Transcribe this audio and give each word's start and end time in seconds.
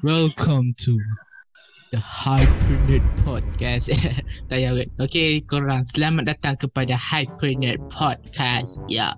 Welcome 0.00 0.72
to 0.88 0.96
the 1.92 2.00
Hypernet 2.00 3.04
Podcast. 3.20 3.92
tak 4.48 4.56
payah 4.56 4.72
wait. 4.72 4.88
Okay, 4.96 5.44
korang 5.44 5.84
selamat 5.84 6.32
datang 6.32 6.56
kepada 6.56 6.96
Hypernet 6.96 7.76
Podcast. 7.92 8.88
Yeah, 8.88 9.12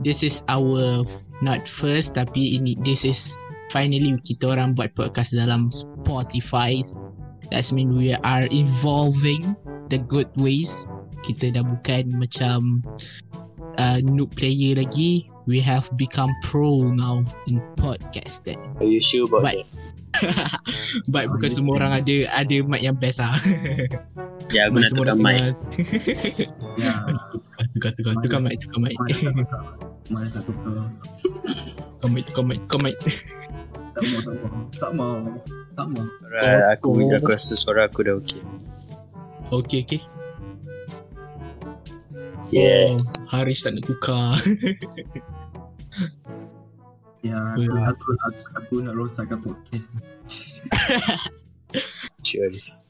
this 0.00 0.24
is 0.24 0.40
our 0.48 1.04
not 1.44 1.68
first 1.68 2.16
tapi 2.16 2.56
ini 2.56 2.80
this 2.80 3.04
is 3.04 3.44
finally 3.68 4.16
kita 4.24 4.56
orang 4.56 4.72
buat 4.72 4.96
podcast 4.96 5.36
dalam 5.36 5.68
Spotify. 5.68 6.80
That 7.52 7.68
mean 7.76 7.92
we 7.92 8.16
are 8.16 8.48
evolving 8.48 9.52
the 9.92 10.00
good 10.00 10.32
ways. 10.40 10.88
Kita 11.28 11.52
dah 11.52 11.60
bukan 11.60 12.08
macam 12.16 12.80
uh, 13.76 14.00
noob 14.00 14.32
player 14.32 14.80
lagi. 14.80 15.28
We 15.44 15.60
have 15.60 15.84
become 16.00 16.32
pro 16.40 16.88
now 16.88 17.20
in 17.44 17.60
podcasting. 17.76 18.56
Are 18.80 18.88
you 18.88 18.96
sure 18.96 19.28
about 19.28 19.52
But- 19.52 19.68
that? 19.68 19.91
But 21.12 21.24
bukan 21.30 21.50
semua 21.50 21.74
orang 21.80 21.92
ada 22.02 22.16
ada 22.32 22.56
mic 22.64 22.82
yang 22.82 22.96
best 22.96 23.22
ah. 23.22 23.34
Ya, 24.52 24.68
aku 24.68 24.78
Bukan 24.78 24.82
nak 24.82 24.90
semua 24.90 25.04
tukar 25.08 25.18
mic. 25.18 25.40
Ya, 26.82 26.92
tukar 27.76 27.90
tukar 27.96 28.14
tukar 28.24 28.40
mic 28.40 28.54
tukar 28.60 28.80
mic 28.80 28.96
mana 30.10 30.26
tak 30.28 30.42
tukar? 30.44 30.72
Tukar? 32.00 32.08
mic 32.10 32.22
tukar 32.28 32.44
mic 32.44 32.58
tukar 32.66 32.80
mic. 32.84 32.96
Tak 33.92 34.02
mau, 34.08 34.20
tak 34.20 34.34
mau. 34.34 34.60
Tak 34.76 34.92
mau. 34.92 35.16
Tak 35.72 35.86
mau. 35.88 36.04
Suara 36.20 36.74
aku, 36.74 36.88
aku 37.08 37.28
rasa 37.32 37.54
suara 37.56 37.88
aku 37.88 38.04
dah 38.04 38.14
okey. 38.20 38.40
Okay 39.52 39.80
okay. 39.84 40.00
Yeah. 42.52 43.00
Oh, 43.00 43.08
Haris 43.32 43.64
tak 43.64 43.80
nak 43.80 43.88
tukar. 43.88 44.36
Ya, 47.22 47.38
Hmm. 47.54 47.86
aku, 47.86 48.08
aku, 48.18 48.42
aku 48.58 48.74
nak 48.82 48.98
rosakkan 48.98 49.38
podcast 49.38 49.94
ni. 49.94 50.02
Cheers. 52.26 52.82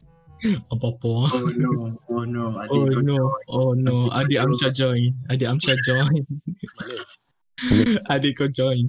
Apa-apa. 0.73 1.13
Oh 1.31 1.51
no, 1.55 1.71
oh 2.11 2.25
no. 2.25 2.45
Adik 2.65 2.75
Oh 2.75 2.85
kau 2.89 3.03
no, 3.05 3.19
oh 3.47 3.71
no. 3.77 3.97
Adik 4.11 4.41
Amsha 4.41 4.73
join. 4.73 5.13
Adik 5.29 5.47
Amsha 5.47 5.77
join. 5.85 6.25
Adik 8.13 8.41
kau 8.41 8.49
join. 8.49 8.89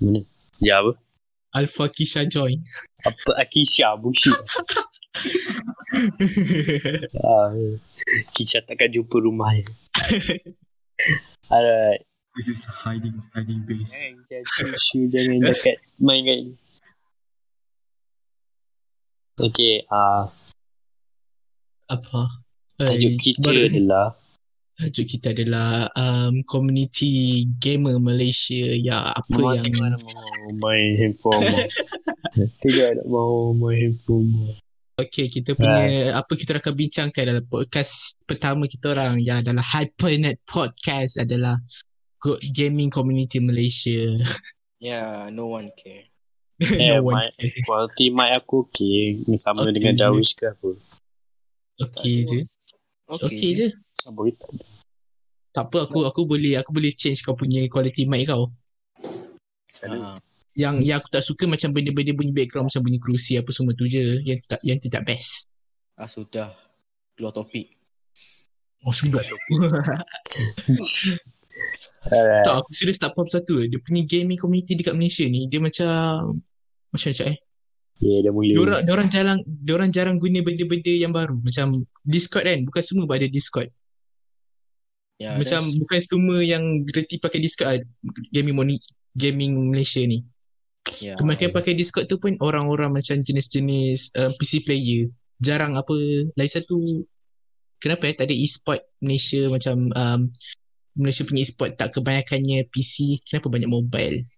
Mana? 0.00 0.24
Ya 0.58 0.80
apa? 0.82 0.96
Alpha 1.52 1.84
Kisha 1.86 2.24
join. 2.24 2.64
Apa 3.04 3.44
Akisha 3.44 3.92
bullshit. 4.00 4.32
ah, 7.20 7.52
Kisha 8.32 8.64
takkan 8.64 8.88
jumpa 8.88 9.20
rumah. 9.20 9.52
Alright. 11.52 12.08
This 12.32 12.48
is 12.48 12.64
hiding, 12.64 13.20
hiding 13.36 13.60
base. 13.68 13.92
Tisu, 14.24 15.04
jangan 15.12 15.52
dekat 15.52 15.76
main 16.00 16.24
kat 16.24 16.36
ni. 16.48 16.52
Okay, 19.36 19.84
ah 19.92 20.32
Apa? 21.88 22.40
tajuk 22.80 23.12
Eh, 23.12 23.20
kita 23.20 23.48
baru- 23.52 23.68
adalah 23.68 24.06
Tajuk 24.72 25.06
kita 25.08 25.36
adalah 25.36 25.92
um, 25.92 26.40
Community 26.48 27.44
Gamer 27.60 28.00
Malaysia 28.00 28.72
Ya 28.72 29.12
apa 29.12 29.36
Mak 29.36 29.68
yang 29.68 29.92
mau 29.92 30.52
main 30.56 30.90
handphone. 30.96 31.44
Tengok 32.64 32.88
nak 32.96 33.06
mau 33.12 33.52
main 33.52 33.92
handphone. 33.92 34.56
Okay 34.96 35.28
kita 35.28 35.52
punya 35.52 36.16
Apa 36.16 36.32
kita 36.32 36.56
akan 36.56 36.72
bincangkan 36.72 37.22
dalam 37.24 37.44
podcast 37.44 38.12
Pertama 38.24 38.68
kita 38.68 38.92
orang 38.92 39.16
Yang 39.20 39.48
adalah 39.48 39.64
Hypernet 39.64 40.36
Podcast 40.44 41.16
Adalah 41.16 41.56
Gaming 42.54 42.88
Community 42.88 43.42
Malaysia 43.42 44.14
Yeah, 44.82 45.30
no 45.30 45.46
one 45.46 45.70
care. 45.78 46.10
Eh, 46.62 46.98
No 46.98 47.10
one 47.10 47.26
mic, 47.26 47.34
quality 47.66 48.10
mic 48.10 48.30
aku 48.38 48.66
okay. 48.66 49.18
Sama 49.34 49.66
Okay 49.66 49.74
dengan 49.74 49.94
je. 49.94 50.00
Darwish 50.02 50.34
ke 50.34 50.50
apa. 50.50 50.70
Okay 51.82 52.22
je 52.22 52.40
Okay, 53.10 53.26
Okay 53.26 53.50
je 53.54 53.66
Apa 54.06 54.20
kita? 54.26 54.46
Tak 55.52 55.64
apa 55.70 55.78
aku 55.86 56.06
aku 56.06 56.22
boleh 56.22 56.54
aku 56.58 56.70
boleh 56.70 56.94
change 56.94 57.22
kau 57.22 57.34
punya 57.34 57.66
quality 57.66 58.06
mic 58.06 58.30
kau. 58.30 58.50
Ah, 59.82 60.14
Yang 60.54 60.74
yang 60.86 60.96
aku 61.02 61.08
tak 61.10 61.26
suka 61.26 61.50
macam 61.50 61.74
benda-benda 61.74 62.14
bunyi 62.14 62.30
background 62.30 62.70
macam 62.70 62.82
bunyi 62.86 62.98
kerusi 63.02 63.34
apa 63.38 63.50
semua 63.50 63.74
tu 63.74 63.90
je 63.90 64.22
yang 64.22 64.38
tak 64.46 64.62
yang 64.62 64.78
tidak 64.78 65.02
best. 65.02 65.50
ah, 65.98 66.06
sudah. 66.06 66.46
Keluar 67.18 67.34
topik. 67.34 67.74
Oh 68.86 68.94
sudah. 68.94 69.22
Alright. 72.02 72.44
tak 72.44 72.54
aku 72.58 72.70
serius 72.74 72.98
tak 72.98 73.14
faham 73.14 73.28
satu. 73.30 73.62
Dia 73.66 73.78
punya 73.78 74.02
gaming 74.04 74.38
community 74.40 74.74
dekat 74.74 74.94
Malaysia 74.98 75.24
ni 75.26 75.46
dia 75.46 75.62
macam 75.62 76.36
macam 76.90 77.08
macam 77.14 77.26
eh. 77.30 77.38
Yeah, 78.02 78.18
dah 78.26 78.32
mula. 78.34 78.52
Diorang 78.56 78.82
diorang 78.82 79.08
jarang 79.12 79.38
diorang 79.46 79.90
jarang 79.94 80.16
guna 80.18 80.42
benda-benda 80.42 80.90
yang 80.90 81.14
baru 81.14 81.38
macam 81.38 81.70
Discord 82.02 82.44
kan 82.48 82.58
bukan 82.66 82.82
semua 82.82 83.06
ada 83.14 83.28
Discord. 83.30 83.70
Yeah, 85.22 85.38
macam 85.38 85.62
that's- 85.62 85.78
bukan 85.78 86.00
semua 86.02 86.38
yang 86.42 86.82
reti 86.90 87.22
pakai 87.22 87.38
Discord 87.38 87.68
ah, 87.70 87.78
gaming 88.34 88.58
moni 88.58 88.76
gaming 89.14 89.70
Malaysia 89.70 90.02
ni. 90.02 90.26
yeah. 90.98 91.14
Kebanyakan 91.14 91.54
pakai 91.54 91.78
Discord 91.78 92.10
tu 92.10 92.18
pun 92.18 92.34
orang-orang 92.42 92.98
macam 92.98 93.22
jenis-jenis 93.22 94.16
uh, 94.18 94.32
PC 94.34 94.66
player. 94.66 95.06
Jarang 95.38 95.78
apa. 95.78 95.94
Lagi 96.34 96.58
satu, 96.58 97.06
kenapa 97.78 98.08
eh 98.08 98.16
tak 98.16 98.30
ada 98.30 98.34
e-sport 98.34 98.80
Malaysia 98.98 99.46
macam 99.52 99.90
um, 99.92 100.20
Malaysia 100.92 101.24
punya 101.24 101.40
e-sport 101.40 101.80
tak 101.80 101.96
kebanyakannya 101.96 102.68
PC. 102.68 103.20
Kenapa 103.24 103.48
banyak 103.48 103.70
mobile 103.70 104.28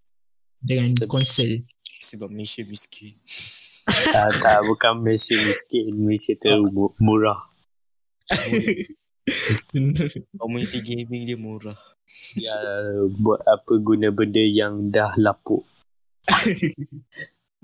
dengan 0.62 0.94
Sebab- 0.94 1.10
konsol? 1.10 1.50
Sebab 1.98 2.28
Malaysia 2.30 2.62
miskin. 2.64 3.14
tak, 4.14 4.30
tak, 4.38 4.58
bukan 4.64 5.02
Malaysia 5.02 5.34
miskin. 5.40 5.92
Malaysia 5.96 6.32
tu 6.38 6.50
mu- 6.70 6.94
murah. 7.00 7.40
Community 10.40 10.78
gaming 10.84 11.24
dia 11.24 11.38
murah. 11.40 11.76
Ya, 12.36 12.54
buat 13.18 13.40
apa 13.44 13.72
guna 13.80 14.12
benda 14.12 14.40
yang 14.40 14.92
dah 14.92 15.16
lapuk. 15.16 15.64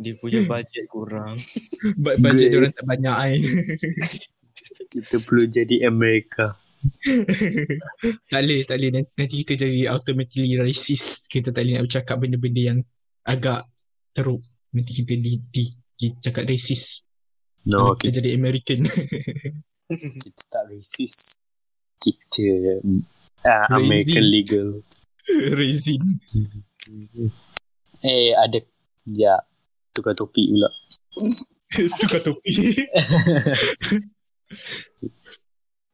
Dia 0.01 0.17
punya 0.17 0.41
budget 0.49 0.89
kurang. 0.89 1.37
Budget 2.01 2.49
dia 2.49 2.59
orang 2.59 2.73
tak 2.73 2.87
banyak 2.89 3.15
kan. 3.15 3.39
Kita 4.89 5.17
perlu 5.21 5.45
jadi 5.47 5.77
Amerika. 5.87 6.57
tak 8.31 8.41
boleh, 8.41 8.61
tak 8.65 8.77
boleh. 8.81 8.91
Nanti, 8.97 9.37
kita 9.45 9.53
jadi 9.69 9.93
automatically 9.93 10.57
racist. 10.57 11.29
Kita 11.29 11.53
tak 11.53 11.65
boleh 11.65 11.75
nak 11.77 11.85
bercakap 11.89 12.17
benda-benda 12.17 12.63
yang 12.75 12.79
agak 13.29 13.69
teruk. 14.17 14.41
Nanti 14.73 14.93
kita 15.05 15.15
di, 15.21 15.41
di, 15.51 15.65
di 15.97 16.07
cakap 16.21 16.49
racist. 16.49 17.05
No, 17.69 17.93
kita, 17.93 18.09
kita, 18.09 18.17
jadi 18.25 18.29
American. 18.41 18.81
kita 20.25 20.43
tak 20.49 20.65
racist. 20.73 21.37
Kita 22.01 22.81
uh, 23.45 23.65
Raisin. 23.69 23.77
American 23.77 24.25
legal. 24.25 24.69
Resin. 25.59 26.03
Eh, 28.01 28.33
ada 28.33 28.59
ya 29.05 29.37
tukar 29.93 30.17
topik 30.17 30.49
pula. 30.49 30.71
Tukar 32.01 32.21
topi. 32.25 32.53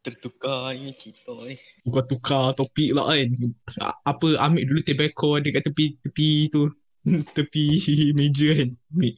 Tertukar 0.06 0.70
ni 0.78 0.94
cerita 0.94 1.34
ni. 1.42 1.58
Tukar-tukar 1.82 2.54
topik 2.54 2.94
lah 2.94 3.10
kan. 3.10 3.28
Apa 4.06 4.38
ambil 4.46 4.62
dulu 4.62 4.80
tobacco 4.86 5.34
ada 5.34 5.50
kat 5.50 5.66
tepi 5.66 5.98
tepi 5.98 6.30
tu. 6.46 6.70
tepi 7.36 7.64
meja 8.14 8.54
kan. 8.54 8.70
Ambil, 8.94 9.14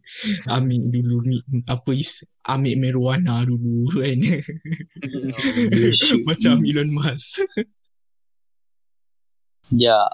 ambil 0.48 0.81
dulu 0.88 1.16
ni 1.28 1.38
apa 1.69 1.91
is 1.93 2.25
ambil 2.48 2.75
marijuana 2.81 3.44
dulu 3.44 4.00
kan. 4.00 4.16
Macam 6.28 6.65
Elon 6.65 6.88
Musk. 6.88 7.44
Ya, 9.69 10.09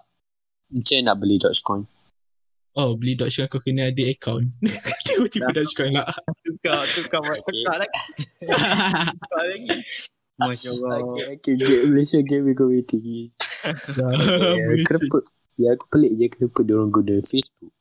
macam 0.75 0.99
nak 1.07 1.17
beli 1.23 1.39
Dogecoin? 1.39 1.87
Oh 2.75 2.99
beli 2.99 3.15
Dogecoin 3.15 3.47
kau 3.47 3.63
kena 3.63 3.95
ada 3.95 4.03
account. 4.11 4.51
Tiba-tiba 5.07 5.55
Dogecoin 5.55 5.95
lah. 5.95 6.11
Tukar, 6.43 6.83
tukar, 6.91 7.22
tukar 7.22 7.77
lagi. 7.78 8.03
Tukar 8.43 9.45
lagi. 9.47 9.78
Masya 10.36 10.69
Allah. 10.72 10.98
Okay. 11.39 11.54
Malaysia 11.86 12.19
Gaming 12.21 12.54
Community. 12.54 13.31
Ya, 13.65 14.60
kenapa? 14.84 15.25
Ya, 15.57 15.72
aku 15.72 15.89
pelik 15.89 16.13
je 16.15 16.27
kenapa 16.28 16.59
dia 16.60 16.75
orang 16.77 16.92
guna 16.92 17.16
Facebook. 17.19 17.72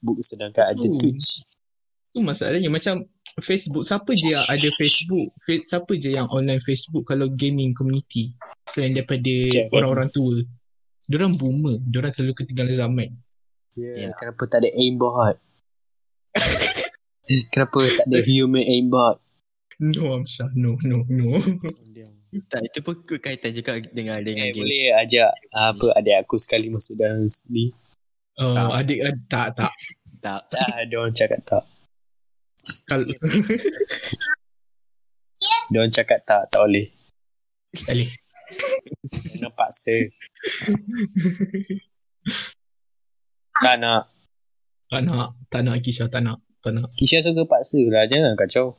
Book 0.00 0.18
sedangkan 0.20 0.72
ada 0.72 0.80
Hmm. 0.80 0.96
Twitch. 0.96 1.44
Tu 2.10 2.24
masalahnya 2.24 2.72
macam 2.72 3.04
Facebook 3.36 3.84
siapa 3.84 4.16
je 4.16 4.32
yang 4.32 4.46
ada 4.48 4.68
Facebook 4.72 5.28
Fa- 5.36 5.64
siapa 5.68 5.92
je 6.00 6.16
yang 6.16 6.24
online 6.32 6.64
Facebook 6.64 7.04
kalau 7.04 7.28
gaming 7.28 7.76
community 7.76 8.32
selain 8.64 8.96
daripada 8.96 9.28
Okay. 9.28 9.68
orang-orang 9.68 10.08
tua 10.08 10.40
Diorang 11.04 11.36
boomer 11.36 11.76
Diorang 11.84 12.16
terlalu 12.16 12.32
ketinggalan 12.32 12.72
zaman 12.72 13.08
Ya, 13.76 13.92
Ya. 13.92 14.08
kenapa 14.16 14.48
tak 14.48 14.64
ada 14.64 14.72
aimbot? 14.72 15.36
kenapa 17.52 17.76
tak 17.84 18.06
ada 18.08 18.18
human 18.24 18.64
aimbot? 18.64 19.20
No 19.76 20.14
Amsha 20.14 20.48
No 20.54 20.72
no 20.82 21.04
no 21.06 21.36
Tak, 22.48 22.60
itu 22.60 22.80
pun 22.80 22.96
kaitan 23.18 23.48
juga 23.50 23.76
dengan 23.90 24.20
dengan 24.20 24.48
Eh, 24.48 24.52
game. 24.52 24.60
boleh 24.60 24.84
ajak 24.98 25.30
apa 25.52 25.86
adik 25.96 26.16
aku 26.20 26.36
sekali 26.36 26.68
masuk 26.68 26.96
dalam 26.96 27.24
ni. 27.48 27.72
uh, 28.36 28.52
Tak. 28.52 28.66
Adik 28.74 28.98
ad- 29.00 29.24
tak 29.26 29.46
tak 29.56 29.72
Tak. 30.20 30.40
Tak 30.48 30.68
ada 30.74 30.94
orang 30.96 31.12
cakap 31.12 31.40
tak. 31.44 31.64
Kalau 32.84 33.06
Dia 35.66 35.76
orang 35.76 35.92
cakap 35.92 36.20
tak, 36.22 36.46
tak 36.48 36.60
boleh. 36.60 36.86
tak 37.74 37.92
boleh. 37.92 38.10
Kena 39.10 39.48
paksa. 39.50 39.96
tak 43.56 43.76
nak. 43.76 44.02
Tak 44.86 45.00
nak, 45.02 45.28
tak 45.48 45.60
nak 45.62 45.76
Kisha, 45.80 46.06
tak 46.06 46.22
nak, 46.22 46.38
tak 46.60 46.72
nak. 46.72 46.88
Kisha 46.94 47.18
suka 47.18 47.42
paksa 47.44 47.82
lah. 47.82 48.06
Jangan 48.06 48.38
kacau. 48.38 48.78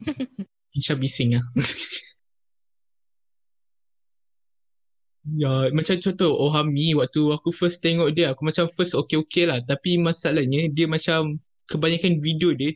Kisha 0.74 0.94
bising 0.94 1.34
lah. 1.36 1.44
ya, 5.40 5.72
macam 5.74 5.96
contoh 5.98 6.32
Ohami 6.36 6.94
waktu 6.94 7.32
aku 7.32 7.50
first 7.50 7.82
tengok 7.82 8.14
dia, 8.14 8.30
aku 8.32 8.44
macam 8.46 8.68
first 8.70 8.94
okay-okay 8.94 9.48
lah. 9.48 9.58
Tapi 9.64 9.98
masalahnya 9.98 10.68
dia 10.70 10.86
macam 10.86 11.40
kebanyakan 11.68 12.20
video 12.20 12.56
dia 12.56 12.72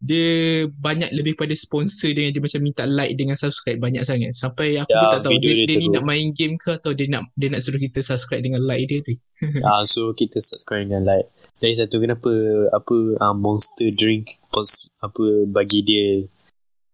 dia 0.00 0.64
banyak 0.80 1.12
lebih 1.12 1.36
pada 1.36 1.52
sponsor 1.52 2.16
dengan 2.16 2.32
dia 2.32 2.40
macam 2.40 2.64
minta 2.64 2.88
like 2.88 3.20
dengan 3.20 3.36
subscribe 3.36 3.76
banyak 3.76 4.00
sangat 4.00 4.32
sampai 4.32 4.80
aku 4.80 4.88
Ya, 4.88 4.96
pun 4.96 5.06
tak 5.12 5.20
tahu 5.28 5.36
dia, 5.36 5.52
dia 5.52 5.68
dia 5.68 5.76
ni 5.76 5.92
nak 5.92 6.08
main 6.08 6.32
game 6.32 6.56
ke 6.56 6.80
atau 6.80 6.96
dia 6.96 7.04
nak 7.12 7.28
dia 7.36 7.52
nak 7.52 7.60
suruh 7.60 7.76
kita 7.76 8.00
subscribe 8.00 8.40
dengan 8.40 8.64
like 8.64 8.88
dia 8.88 9.04
ni 9.04 9.20
ah, 9.68 9.84
so 9.84 10.16
kita 10.16 10.40
subscribe 10.40 10.88
dengan 10.88 11.04
like. 11.04 11.28
Lagi 11.60 11.76
satu 11.76 12.00
kenapa 12.00 12.32
apa 12.72 12.96
ah, 13.20 13.36
monster 13.36 13.92
drink 13.92 14.32
pos, 14.48 14.88
apa 14.96 15.44
bagi 15.44 15.84
dia 15.84 16.24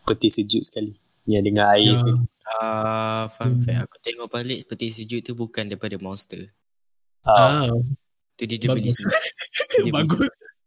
peti 0.03 0.27
sejuk 0.27 0.67
sekali. 0.67 0.91
Yang 1.27 1.43
dengan 1.51 1.67
air 1.71 1.87
Ya. 1.87 1.99
sekali. 1.99 2.21
Ah, 2.47 3.25
fun 3.31 3.55
Hmm. 3.55 3.63
fact. 3.63 3.79
Aku 3.87 3.97
tengok 4.03 4.29
balik 4.31 4.67
peti 4.67 4.91
sejuk 4.91 5.23
tu 5.23 5.35
bukan 5.35 5.67
daripada 5.67 5.99
Monster. 5.99 6.47
Ah, 7.23 7.67
ah, 7.67 7.71
Tu 8.37 8.45
dia, 8.45 8.59
dia 8.59 8.69
beli 8.69 8.91
Bagus. 8.91 9.01
sendiri. 9.01 9.31
Dia 9.87 9.93
bagus 9.93 10.21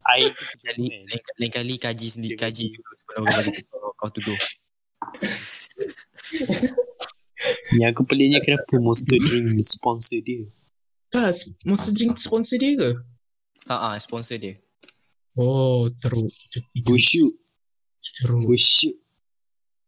air 0.09 0.29
tu 0.33 0.43
Kali, 0.57 0.89
lain, 0.89 1.21
lain 1.37 1.51
kali 1.53 1.75
kaji 1.77 2.07
sendiri, 2.09 2.33
kaji 2.33 2.73
dulu 2.73 2.91
sebelum 2.97 3.21
kau 3.29 3.33
bagi 3.37 3.61
kau, 3.69 3.93
kau 3.93 4.09
tuduh. 4.09 4.39
Yang 7.77 7.89
aku 7.93 8.01
peliknya 8.05 8.41
kenapa 8.41 8.73
monster 8.81 9.17
drink 9.21 9.61
sponsor 9.61 10.17
dia. 10.21 10.49
ah, 11.13 11.29
monster 11.63 11.93
drink 11.93 12.17
sponsor 12.17 12.57
dia 12.57 12.73
ke 12.73 12.89
Ha 13.67 13.75
ah, 13.75 13.95
sponsor 13.97 14.37
dia. 14.37 14.55
oh 15.35 15.91
teruk 15.93 16.31
Busuk. 16.79 17.35
teruk 18.17 18.43
Busuk. 18.45 18.95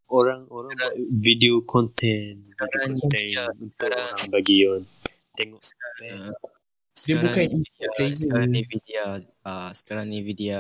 Orang 0.08 0.44
orang 0.48 0.76
buat 0.76 0.92
video 1.18 1.64
content, 1.64 2.44
Sekarang 2.44 2.92
video 2.92 3.00
content 3.02 3.26
dia- 3.26 3.48
untuk 3.50 3.70
sekarang- 3.70 4.12
orang 4.12 4.30
bagi 4.30 4.56
orang 4.66 4.86
tengok 5.32 5.62
best. 5.98 6.52
dia 6.92 7.16
Sekarang 7.16 7.24
bukan 7.24 7.46
ni 7.48 7.56
e-sport 7.58 7.80
dia, 7.80 7.96
player 7.96 8.16
sekarang 8.18 8.48
ni 8.48 8.60
Nvidia 8.62 9.06
ah 9.42 9.70
sekarang 9.72 10.06
ni 10.06 10.16
Nvidia 10.20 10.60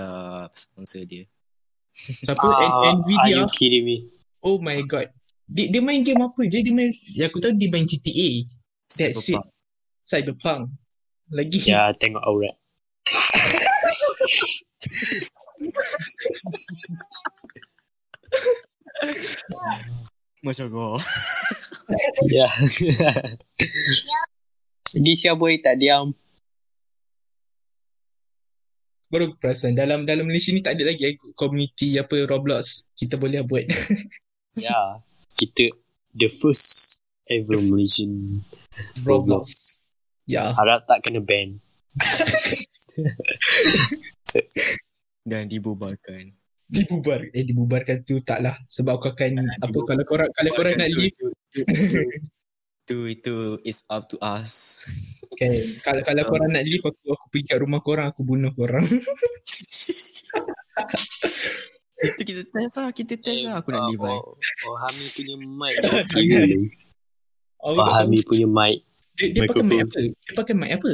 sponsor 0.50 1.04
dia. 1.04 1.26
siapa 1.92 2.48
N- 2.48 3.04
Nvidia 3.04 3.20
Are 3.22 3.32
you 3.36 3.48
kidding 3.52 3.84
me? 3.84 3.98
oh 4.40 4.56
my 4.58 4.80
god 4.82 5.12
dia, 5.46 5.68
dia 5.68 5.84
main 5.84 6.00
game 6.00 6.18
apa 6.18 6.40
je 6.42 6.58
dia 6.58 6.72
main 6.72 6.88
yang 7.12 7.28
aku 7.28 7.38
tahu 7.38 7.52
dia 7.52 7.68
main 7.68 7.84
GTA 7.84 8.48
That's 8.88 9.28
it. 9.28 9.36
Cyberpunk. 9.36 9.46
Cyberpunk 10.02 10.62
lagi 11.30 11.60
Ya, 11.62 11.92
tengok 11.92 12.24
aurat. 12.24 12.56
Masya 20.42 20.66
Allah. 20.68 20.98
Ya. 22.32 22.48
Gisha 24.96 25.36
boy 25.38 25.62
tak 25.62 25.78
diam. 25.78 26.16
baru 29.12 29.28
aku 29.28 29.44
perasan 29.44 29.76
dalam 29.76 30.08
dalam 30.08 30.24
Malaysia 30.24 30.56
ni 30.56 30.64
tak 30.64 30.80
ada 30.80 30.88
lagi 30.88 31.12
eh, 31.12 31.20
community 31.36 32.00
apa 32.00 32.24
Roblox 32.24 32.96
kita 32.96 33.20
boleh 33.20 33.44
buat 33.44 33.68
Ya. 34.60 35.00
Kita 35.36 35.72
the 36.16 36.28
first 36.28 37.00
ever 37.28 37.60
Malaysian 37.60 38.44
Roblox 39.04 39.08
Roblox. 39.08 39.48
ya 40.28 40.52
Harap 40.56 40.88
tak 40.88 41.08
kena 41.08 41.24
ban. 41.24 41.60
Dan 45.22 45.46
dibubarkan. 45.52 46.34
dibubar 46.72 47.20
eh 47.36 47.44
dibubarkan 47.44 48.00
tu 48.08 48.24
taklah 48.24 48.56
sebab 48.72 48.96
aku 48.96 49.12
akan 49.12 49.44
apa 49.44 49.76
kalau 49.84 50.04
korang 50.08 50.32
kalau 50.32 50.52
korang 50.56 50.80
nak 50.80 50.88
leave 50.88 51.12
itu, 52.88 52.98
itu, 53.12 53.36
is 53.68 53.84
up 53.92 54.08
to 54.08 54.16
us. 54.24 54.88
kan 55.36 55.52
kalau 55.84 56.00
kalau 56.08 56.24
korang 56.32 56.56
nak 56.56 56.64
leave 56.64 56.80
aku 56.80 57.12
aku 57.12 57.26
pergi 57.28 57.44
kat 57.52 57.60
rumah 57.60 57.84
korang 57.84 58.08
aku 58.08 58.24
bunuh 58.24 58.56
korang 58.56 58.88
itu 62.02 62.22
kita 62.24 62.42
test 62.50 62.76
lah, 62.80 62.90
kita 62.96 63.14
test 63.20 63.46
lah. 63.46 63.60
Aku 63.62 63.70
nak 63.76 63.92
leave 63.92 64.02
oh, 64.02 64.08
bye. 64.08 64.20
oh, 64.66 64.76
Hami 64.80 65.06
punya 65.12 65.36
mic 65.38 65.76
dulu. 66.16 66.60
oh, 67.68 67.76
Oh, 67.78 67.84
Hami 67.84 68.20
punya 68.24 68.48
mic 68.48 68.80
dia, 69.20 69.28
dia 69.28 69.44
pakai 69.44 69.64
mic 69.68 69.80
apa 69.86 70.00
dia 70.08 70.34
pakai 70.34 70.54
mic 70.56 70.72
apa 70.80 70.92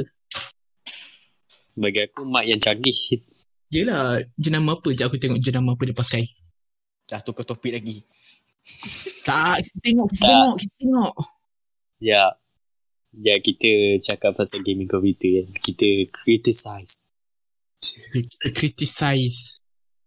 bagi 1.78 2.00
aku 2.02 2.22
mic 2.22 2.44
yang 2.44 2.58
canggih. 2.58 2.98
Yelah 3.68 4.18
jenama 4.34 4.74
apa 4.74 4.90
je 4.90 5.02
aku 5.02 5.16
tengok 5.16 5.38
jenama 5.38 5.72
apa 5.72 5.82
dia 5.84 5.92
pakai 5.92 6.24
Dah 7.04 7.20
tukar 7.20 7.44
topik 7.44 7.72
lagi. 7.72 8.00
tak 9.22 9.60
kita 9.60 9.78
tengok 9.80 10.08
kita 10.08 10.20
Tak. 10.20 10.28
tengok 10.28 10.56
kita 10.56 10.74
tengok 10.76 11.14
Ya. 11.98 12.24
Ya 13.10 13.34
kita 13.38 13.70
cakap 13.98 14.36
pasal 14.36 14.60
gaming 14.60 14.84
komputer 14.84 15.42
kan. 15.42 15.48
Kita 15.58 15.88
criticize. 16.12 17.08
kita 18.12 18.48
criticize 18.50 19.56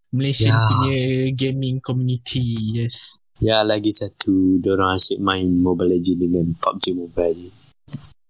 Malaysian 0.09 0.51
Ya. 0.51 0.61
punya 0.67 0.97
gaming 1.33 1.79
community 1.79 2.43
yes 2.75 3.17
Ya 3.39 3.63
lagi 3.63 3.89
satu 3.89 4.59
Diorang 4.59 4.93
asyik 4.93 5.17
main 5.17 5.47
Mobile 5.57 5.95
Legends 5.95 6.19
dengan 6.19 6.45
PUBG 6.53 6.85
Mobile. 6.93 7.49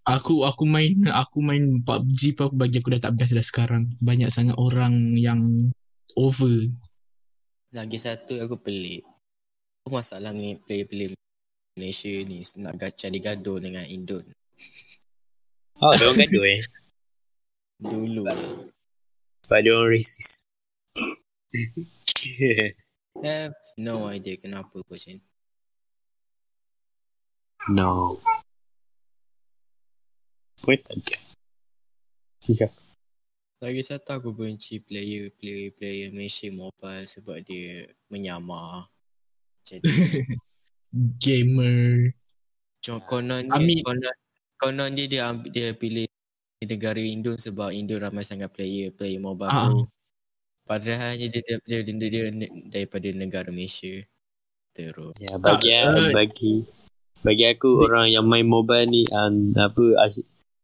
Aku 0.02 0.42
aku 0.50 0.66
main 0.66 0.98
aku 1.14 1.46
main 1.46 1.86
PUBG 1.86 2.34
pun 2.34 2.50
aku 2.50 2.56
bagi 2.58 2.82
aku 2.82 2.90
dah 2.98 3.06
tak 3.06 3.14
best 3.22 3.38
dah 3.38 3.46
sekarang. 3.46 3.86
Banyak 4.02 4.34
sangat 4.34 4.58
orang 4.58 5.14
yang 5.14 5.70
over. 6.18 6.66
Lagi 7.70 7.98
satu 8.02 8.42
aku 8.42 8.58
pelik. 8.66 9.06
Apa 9.86 10.02
masalah 10.02 10.34
ni 10.34 10.58
player-player 10.58 11.14
Malaysia 11.78 12.10
ni 12.26 12.42
nak 12.62 12.78
ga- 12.82 12.94
cari 12.94 13.20
gaduh 13.22 13.58
dengan 13.62 13.86
Indon. 13.86 14.26
Oh 15.82 15.90
diorang 15.98 16.14
gaduh 16.14 16.46
eh 16.46 16.62
Dulu. 17.82 18.22
Sebab 19.50 19.60
diorang 19.66 19.90
racist 19.90 20.46
Have 23.26 23.58
no 23.82 24.06
idea 24.06 24.38
kenapa 24.38 24.78
macam 24.86 25.18
ni. 25.18 25.26
No 27.74 28.22
Apa 30.62 30.78
tak 30.78 30.94
ada 30.94 31.18
Ya 32.54 32.70
Lagi 33.62 33.82
satu 33.82 34.18
aku 34.18 34.30
benci 34.34 34.78
player 34.82 35.34
player 35.34 35.74
player 35.74 36.14
Malaysia 36.14 36.50
mobile 36.54 37.06
sebab 37.06 37.42
dia 37.46 37.86
menyamar. 38.10 38.90
Jadi 39.66 39.86
Gamer. 41.22 42.14
Cuma 42.82 43.02
konon 43.06 43.46
Amin. 43.54 43.82
dia, 43.82 43.86
konon, 43.86 44.16
konon 44.58 44.90
dia 44.98 45.06
dia, 45.06 45.22
ambil, 45.30 45.50
dia 45.54 45.78
pilih 45.78 46.10
negara 46.66 46.98
Indon 46.98 47.38
sebab 47.38 47.70
Indon 47.74 48.02
ramai 48.02 48.26
sangat 48.26 48.50
player 48.50 48.90
player 48.94 49.22
mobile 49.22 49.50
Ah. 49.50 49.70
Padahal 50.66 51.18
dia, 51.18 51.30
dia, 51.30 51.42
dia, 51.42 51.58
dia, 51.82 51.82
dia, 51.86 52.10
dia, 52.10 52.24
daripada 52.70 53.10
negara 53.14 53.50
Malaysia. 53.50 53.98
Terus. 54.74 55.14
Ya 55.22 55.38
bagi 55.38 55.74
uh, 55.74 56.10
bagi 56.14 56.66
bagi 57.22 57.46
aku 57.46 57.86
orang 57.86 58.10
yang 58.10 58.26
main 58.26 58.50
mobile 58.50 58.90
ni 58.90 59.06
um, 59.14 59.54
apa 59.54 60.02
as, 60.02 60.22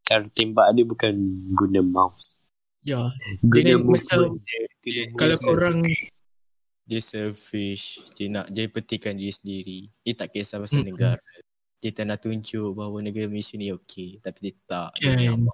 cara 0.08 0.24
tembak 0.26 0.72
dia 0.72 0.82
bukan 0.82 1.12
guna 1.52 1.80
mouse. 1.82 2.40
Ya. 2.80 3.12
Guna 3.42 3.52
Dengan 3.52 3.84
movement. 3.84 4.00
macam- 4.32 4.40
dia, 4.80 5.02
guna 5.04 5.18
Kalau 5.18 5.36
korang 5.38 5.78
Dia 6.82 7.00
selfish. 7.04 8.00
Dia 8.16 8.32
nak 8.32 8.48
dia 8.48 8.64
petikan 8.66 9.12
diri 9.12 9.28
sendiri. 9.28 9.80
Dia 10.00 10.16
tak 10.16 10.32
kisah 10.32 10.56
pasal 10.56 10.80
Mm-mm. 10.80 10.96
negara. 10.96 11.20
Dia 11.78 11.92
tak 11.92 12.08
nak 12.08 12.18
tunjuk 12.18 12.72
bahawa 12.72 13.04
negara 13.04 13.28
Malaysia 13.28 13.54
ni 13.54 13.68
okey. 13.68 14.16
Tapi 14.18 14.38
dia 14.40 14.54
tak. 14.64 14.96
Dia 14.96 15.12
Kan. 15.28 15.44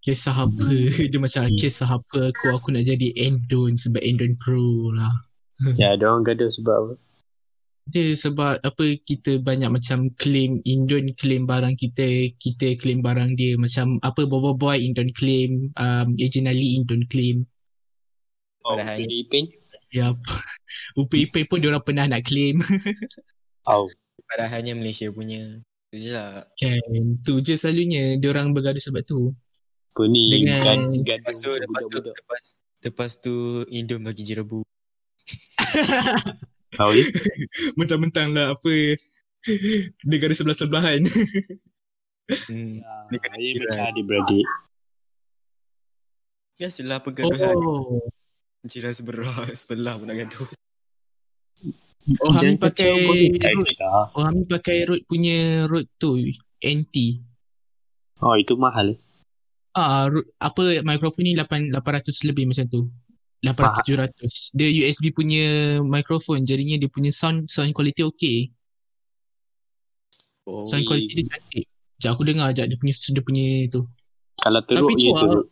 kisah 0.00 0.32
apa 0.34 0.64
dia 1.04 1.18
macam 1.20 1.44
Hmm. 1.44 1.52
kisah 1.54 1.90
apa 1.90 2.32
aku 2.32 2.46
aku 2.48 2.72
nak 2.72 2.82
jadi 2.82 3.12
Endon 3.20 3.76
sebab 3.76 4.00
Endon 4.00 4.32
Pro 4.34 4.88
lah. 4.90 5.12
Ya, 5.76 5.92
dia 5.92 6.08
orang 6.08 6.24
gaduh 6.24 6.48
sebab 6.48 6.72
apa? 6.72 6.94
Dia 7.90 8.14
sebab 8.14 8.62
apa 8.62 8.84
kita 9.02 9.42
banyak 9.42 9.66
macam 9.66 10.14
claim 10.14 10.62
Indon 10.62 11.10
claim 11.18 11.42
barang 11.44 11.74
kita, 11.74 12.30
kita 12.38 12.78
claim 12.78 13.02
barang 13.02 13.34
dia 13.34 13.58
macam 13.58 13.98
apa 14.06 14.24
Bobo 14.30 14.54
Boy 14.54 14.86
Indon 14.86 15.10
claim, 15.10 15.74
um, 15.74 16.08
Agent 16.16 16.46
Ali 16.46 16.78
Indon 16.78 17.02
claim. 17.10 17.42
Oh, 18.62 18.78
Ipin 18.78 19.10
Ipin? 19.10 19.44
Ya. 19.90 20.14
Upi 20.94 21.26
Ipai 21.26 21.42
pun 21.50 21.58
dia 21.58 21.74
orang 21.74 21.82
pernah 21.82 22.06
nak 22.06 22.22
claim. 22.24 22.62
Oh, 23.68 23.86
Padahalnya 24.24 24.72
Malaysia 24.72 25.06
punya. 25.12 25.36
Itu 25.92 25.96
je 26.00 26.10
lah. 26.16 26.42
kan. 26.56 26.80
Tu 27.20 27.34
je 27.44 27.54
selalunya 27.60 28.16
dia 28.16 28.32
orang 28.32 28.56
bergaduh 28.56 28.80
sebab 28.80 29.04
tu. 29.04 29.36
apa 29.92 30.02
ni? 30.08 30.32
Dengan- 30.32 30.96
gaduh 31.04 31.20
Lepas 31.20 31.36
tu, 31.38 31.50
lepas 31.54 31.82
tu, 31.84 31.98
lepas, 32.00 32.42
Lepas 32.80 33.10
tu 33.20 33.34
Indom 33.68 34.00
bagi 34.00 34.24
jerebu. 34.24 34.64
Tahu 36.74 36.90
je. 36.94 37.04
Mentang-mentang 37.78 38.30
lah 38.30 38.54
apa 38.54 38.72
negara 40.06 40.32
sebelah-sebelahan. 40.36 41.02
Hmm. 42.46 42.78
Ah, 42.86 43.10
Ini 43.10 43.58
macam 43.58 43.82
adik-beradik. 43.90 44.46
Biasalah 46.60 46.98
pergaduhan. 47.02 47.56
Oh. 47.58 48.04
oh. 48.04 48.08
Jiran 48.60 48.92
sebelah, 48.92 49.48
sebelah 49.56 49.96
pun 49.96 50.04
nak 50.04 50.20
gaduh. 50.20 50.48
Oh, 52.20 52.32
Hami 52.32 52.60
pakai. 52.60 52.92
Oh, 54.16 54.24
Hami 54.24 54.44
pakai 54.44 54.84
root 54.84 55.02
punya 55.08 55.64
root 55.64 55.88
tu. 55.96 56.20
NT. 56.60 57.24
Oh, 58.20 58.36
itu 58.36 58.52
mahal. 58.60 59.00
Ah, 59.72 60.12
root, 60.12 60.28
apa 60.36 60.84
mikrofon 60.84 61.24
ni 61.24 61.32
8 61.32 61.72
800 61.72 62.28
lebih 62.28 62.44
macam 62.44 62.68
tu. 62.68 62.92
800 63.40 64.12
700. 64.12 64.52
Dia 64.52 64.68
USB 64.68 65.16
punya 65.16 65.78
mikrofon 65.80 66.44
jadinya 66.44 66.76
dia 66.76 66.88
punya 66.92 67.08
sound 67.08 67.48
sound 67.48 67.72
quality 67.72 68.04
okay. 68.04 68.38
Oh, 70.44 70.64
Sound 70.68 70.84
quality 70.84 71.24
dia 71.24 71.26
cantik. 71.28 71.64
Sekejap 72.00 72.10
aku 72.16 72.22
dengar 72.24 72.46
sekejap 72.52 72.66
dia 72.68 72.78
punya 72.80 72.94
dia 72.96 73.22
punya 73.24 73.46
tu. 73.72 73.82
Kalau 74.40 74.60
teruk, 74.64 74.88
Tapi 74.88 74.92
ya 75.00 75.12
tu 75.12 75.20
teruk. 75.20 75.44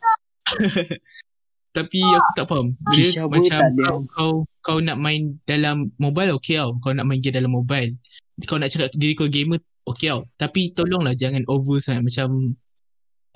Tapi 1.76 2.00
aku 2.00 2.30
tak 2.34 2.46
faham. 2.48 2.66
Dia 2.96 3.04
pun 3.24 3.28
macam 3.36 3.60
kau, 3.76 3.98
kau 4.08 4.32
kau 4.64 4.78
nak 4.80 4.96
main 4.96 5.36
dalam 5.44 5.92
mobile 6.00 6.32
okay 6.36 6.56
tau. 6.56 6.76
Kau 6.80 6.92
nak 6.96 7.04
main 7.04 7.20
game 7.20 7.36
dalam 7.36 7.52
mobile. 7.52 7.96
Kau 8.48 8.56
nak 8.56 8.72
cakap 8.72 8.90
diri 8.96 9.12
kau 9.12 9.28
gamer 9.28 9.60
okay 9.84 10.12
tau. 10.12 10.24
Tapi 10.40 10.72
tolonglah 10.72 11.12
jangan 11.16 11.44
over 11.48 11.80
sangat 11.80 12.04
macam 12.04 12.56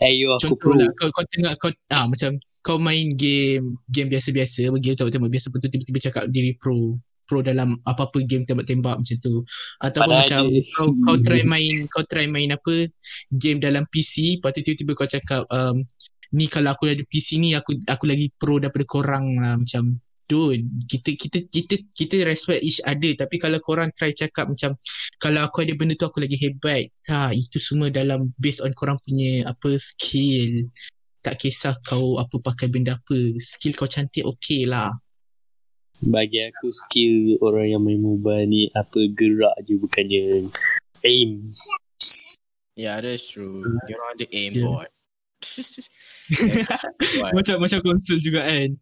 Eh, 0.03 0.19
yo, 0.19 0.35
aku 0.35 0.59
contoh 0.59 0.75
pro. 0.75 0.75
lah 0.75 0.89
kau 0.99 1.09
kau 1.15 1.25
tengok 1.31 1.53
kau 1.63 1.71
ah 1.95 2.11
macam 2.11 2.35
kau 2.63 2.79
main 2.79 3.11
game 3.19 3.75
game 3.91 4.09
biasa-biasa 4.09 4.71
game 4.79 4.95
tembak-tembak 4.95 5.33
biasa 5.35 5.51
betul 5.51 5.69
tiba-tiba 5.71 5.99
cakap 5.99 6.25
diri 6.31 6.55
pro 6.55 6.97
pro 7.27 7.41
dalam 7.43 7.79
apa-apa 7.87 8.23
game 8.27 8.45
tembak-tembak 8.45 9.01
macam 9.03 9.17
tu. 9.23 9.43
Ataupun 9.83 10.11
Padahal 10.11 10.21
macam 10.21 10.43
kau 10.77 10.89
kau 11.07 11.17
try 11.23 11.43
main 11.47 11.75
kau 11.91 12.05
try 12.07 12.27
main 12.27 12.51
apa 12.55 12.87
game 13.35 13.59
dalam 13.63 13.87
PC 13.89 14.39
lepas 14.39 14.53
tu 14.55 14.61
tiba-tiba 14.63 14.93
kau 14.99 15.09
cakap 15.09 15.43
um, 15.49 15.83
ni 16.35 16.45
kalau 16.51 16.75
aku 16.75 16.91
ada 16.91 17.05
PC 17.07 17.41
ni 17.41 17.57
aku 17.57 17.79
aku 17.89 18.05
lagi 18.11 18.29
pro 18.37 18.61
daripada 18.61 18.87
korang 18.87 19.39
lah. 19.39 19.57
Macam 19.59 19.97
dude 20.31 20.65
kita 20.87 21.19
kita 21.19 21.39
kita 21.51 21.75
kita 21.95 22.17
respect 22.29 22.63
each 22.63 22.85
other. 22.85 23.17
Tapi 23.17 23.37
kalau 23.43 23.59
korang 23.65 23.91
try 23.97 24.13
cakap 24.13 24.47
macam 24.51 24.77
kalau 25.19 25.41
aku 25.47 25.65
ada 25.65 25.73
benda 25.73 25.97
tu 25.97 26.05
aku 26.05 26.21
lagi 26.21 26.37
hebat. 26.37 26.91
Ha 27.09 27.33
itu 27.33 27.57
semua 27.57 27.89
dalam 27.89 28.31
based 28.39 28.61
on 28.61 28.77
korang 28.77 29.01
punya 29.03 29.49
apa 29.49 29.73
skill 29.81 30.69
tak 31.23 31.39
kisah 31.39 31.79
kau 31.87 32.19
apa 32.19 32.35
pakai 32.43 32.67
benda 32.67 32.99
apa 32.99 33.17
skill 33.39 33.79
kau 33.79 33.87
cantik 33.87 34.27
okay 34.27 34.67
lah 34.67 34.91
Bagi 36.03 36.43
aku 36.51 36.75
skill 36.75 37.39
orang 37.39 37.79
yang 37.79 37.83
main 37.87 38.03
mobile 38.03 38.43
ni 38.43 38.67
apa 38.75 39.07
gerak 39.15 39.55
je 39.63 39.79
bukannya 39.79 40.51
aim. 41.07 41.47
Yeah, 42.75 42.99
that's 42.99 43.31
true. 43.31 43.63
Dia 43.87 43.95
orang 43.95 44.19
ada 44.19 44.27
Yeah. 44.27 44.51
aimbot. 44.51 44.91
Aimbot. 44.91 44.91
macam 47.39 47.57
macam 47.61 47.79
konsol 47.85 48.19
juga 48.23 48.47
kan 48.47 48.73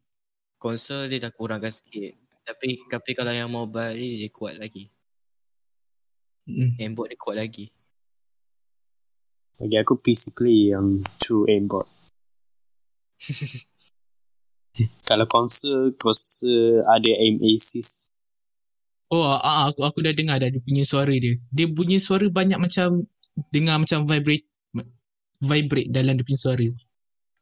Konsol 0.61 1.09
dia 1.09 1.21
dah 1.21 1.33
kurangkan 1.33 1.73
sikit. 1.73 2.17
Tapi 2.45 2.89
tapi 2.89 3.11
kalau 3.13 3.33
yang 3.37 3.53
mobile 3.53 3.97
ni 3.97 4.25
dia 4.25 4.31
kuat 4.33 4.57
lagi. 4.57 4.89
Hmm. 6.49 6.77
Aimbot 6.81 7.09
dia 7.13 7.21
kuat 7.21 7.37
lagi. 7.37 7.69
Bagi 9.61 9.77
aku 9.77 10.01
PC 10.01 10.33
play 10.33 10.73
yang 10.73 11.05
true 11.21 11.45
aimbot. 11.49 11.85
Kalau 15.09 15.27
konsol, 15.27 15.93
konsol 15.99 16.81
ada 16.87 17.11
aim 17.21 17.43
assist. 17.43 18.09
oh 19.11 19.27
ah, 19.27 19.67
aku 19.69 19.83
aku 19.83 19.99
dah 20.07 20.15
dengar 20.15 20.39
dah 20.39 20.47
dia 20.49 20.63
punya 20.63 20.87
suara 20.87 21.11
dia 21.11 21.35
dia 21.51 21.67
punya 21.67 21.99
suara 21.99 22.31
banyak 22.31 22.57
macam 22.63 23.03
dengar 23.51 23.83
macam 23.83 24.07
vibrate 24.07 24.47
vibrate 25.43 25.91
dalam 25.91 26.15
dia 26.15 26.23
punya 26.23 26.39
suara 26.39 26.67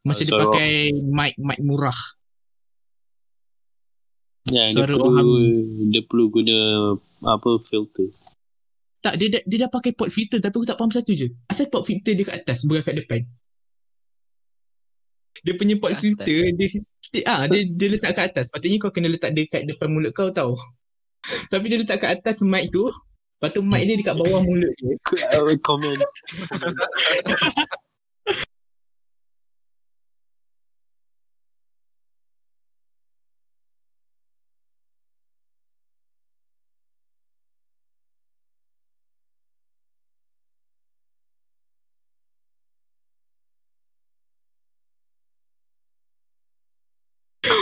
macam 0.01 0.23
dia 0.25 0.33
Suara- 0.33 0.49
pakai 0.49 0.69
mic 1.05 1.33
mic 1.37 1.59
murah 1.61 1.95
Ya, 4.49 4.65
dia 4.65 4.81
Suara 4.81 4.97
perlu, 4.97 5.13
orang. 5.13 5.27
dia 5.93 6.01
perlu 6.09 6.25
guna 6.33 6.57
apa 7.21 7.61
filter. 7.61 8.09
Tak, 9.05 9.13
dia, 9.21 9.29
dah- 9.29 9.45
dia 9.45 9.57
dah 9.61 9.69
pakai 9.69 9.93
port 9.93 10.09
filter 10.09 10.41
tapi 10.41 10.57
aku 10.57 10.65
tak 10.65 10.79
faham 10.79 10.89
satu 10.89 11.13
je. 11.13 11.29
Asal 11.45 11.69
port 11.69 11.85
filter 11.85 12.17
dia 12.17 12.25
kat 12.25 12.41
atas 12.41 12.65
bukan 12.65 12.81
kat 12.81 12.95
depan? 12.97 13.21
Dia 15.45 15.53
punya 15.55 15.75
port 15.79 15.95
filter 15.95 16.51
dia, 16.51 16.67
dia 17.09 17.23
ah 17.25 17.47
dia, 17.47 17.63
dia 17.65 17.87
letak 17.95 18.13
kat 18.15 18.25
atas. 18.35 18.51
Patutnya 18.51 18.77
kau 18.77 18.91
kena 18.91 19.07
letak 19.09 19.31
dia 19.33 19.45
kat 19.47 19.63
depan 19.65 19.87
mulut 19.89 20.11
kau 20.11 20.29
tau. 20.29 20.53
Tapi 21.51 21.65
dia 21.71 21.77
letak 21.79 22.03
kat 22.03 22.19
atas 22.19 22.43
mic 22.43 22.69
tu. 22.69 22.87
Lepas 23.39 23.49
tu 23.55 23.63
mic 23.63 23.83
dia 23.87 23.95
dekat 23.95 24.15
bawah 24.19 24.41
mulut 24.43 24.73
dia. 24.75 24.95
Komen. 25.63 25.97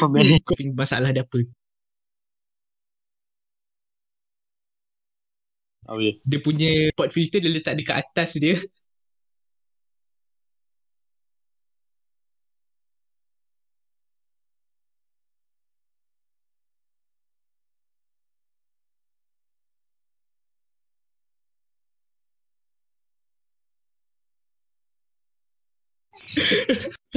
Komen. 0.07 0.27
Kau 0.45 0.55
punya 0.59 0.71
masalah 0.81 1.09
dia 1.15 1.23
apa? 1.27 1.39
Oh, 5.87 5.99
ya. 6.03 6.11
Dia 6.29 6.39
punya 6.43 6.67
port 6.97 7.11
filter 7.15 7.39
dia 7.43 7.51
letak 7.51 7.73
dekat 7.79 7.95
atas 8.03 8.29
dia. 8.43 8.55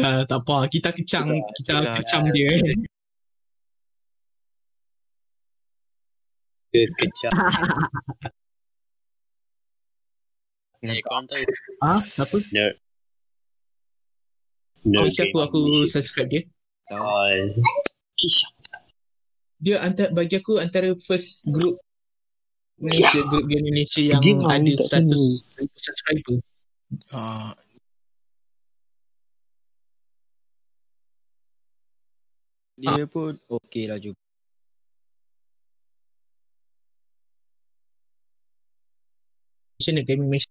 Ah, 0.00 0.23
tak 0.25 0.47
apa, 0.47 0.69
kita 0.71 0.95
kecam, 0.95 1.33
kita 1.57 1.83
Itulah. 1.83 1.97
kecam 2.00 2.23
dia. 2.30 2.50
Eh, 10.80 10.97
tahu. 11.04 11.45
Ah, 11.85 12.00
apa? 12.00 12.37
Nerd. 12.57 12.75
Oh, 14.97 15.11
siapa 15.12 15.38
aku 15.45 15.61
subscribe 15.92 16.30
dia? 16.33 16.42
Oh, 16.97 17.28
dia 19.61 19.76
antara 19.85 20.09
bagi 20.09 20.40
aku 20.40 20.57
antara 20.57 20.97
first 20.97 21.52
group 21.52 21.76
Malaysia 22.80 23.21
group 23.28 23.45
game 23.45 23.61
Indonesia 23.69 24.00
yang 24.00 24.21
ada 24.25 24.73
kat 24.73 25.04
100 25.04 25.12
sini. 25.12 25.69
subscriber. 25.76 26.37
Ah, 27.12 27.52
dia 32.80 33.04
pun 33.06 33.32
okey 33.60 33.84
lah 33.90 33.99
juga. 34.00 34.18
Macam 39.80 39.92
mana 39.96 40.02
game 40.04 40.25
Malaysia 40.28 40.50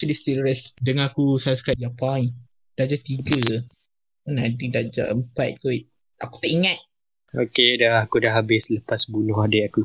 dia 0.00 0.16
still 0.16 0.40
rest. 0.42 0.76
Dengan 0.80 1.12
aku 1.12 1.36
subscribe 1.36 1.78
yang 1.78 1.94
point 1.94 2.32
darjah 2.74 2.96
3 2.96 3.60
mana 4.24 4.48
ada 4.48 4.66
darjah 4.80 5.06
4 5.12 5.60
kot. 5.60 5.80
Aku 6.20 6.36
tak 6.40 6.50
ingat. 6.52 6.78
Okay 7.32 7.80
dah. 7.80 8.04
Aku 8.04 8.20
dah 8.20 8.36
habis 8.36 8.68
lepas 8.72 9.08
bunuh 9.08 9.40
adik 9.40 9.72
aku. 9.72 9.82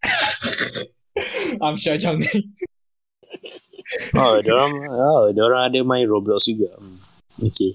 I'm 1.64 1.76
sure 1.76 1.96
jangan 1.96 2.24
Oh, 4.14 4.38
diorang 4.38 4.72
oh, 4.90 5.30
diorang 5.34 5.66
ada 5.70 5.78
main 5.82 6.06
Roblox 6.06 6.46
juga. 6.46 6.70
Hmm. 6.78 6.98
Okay. 7.40 7.74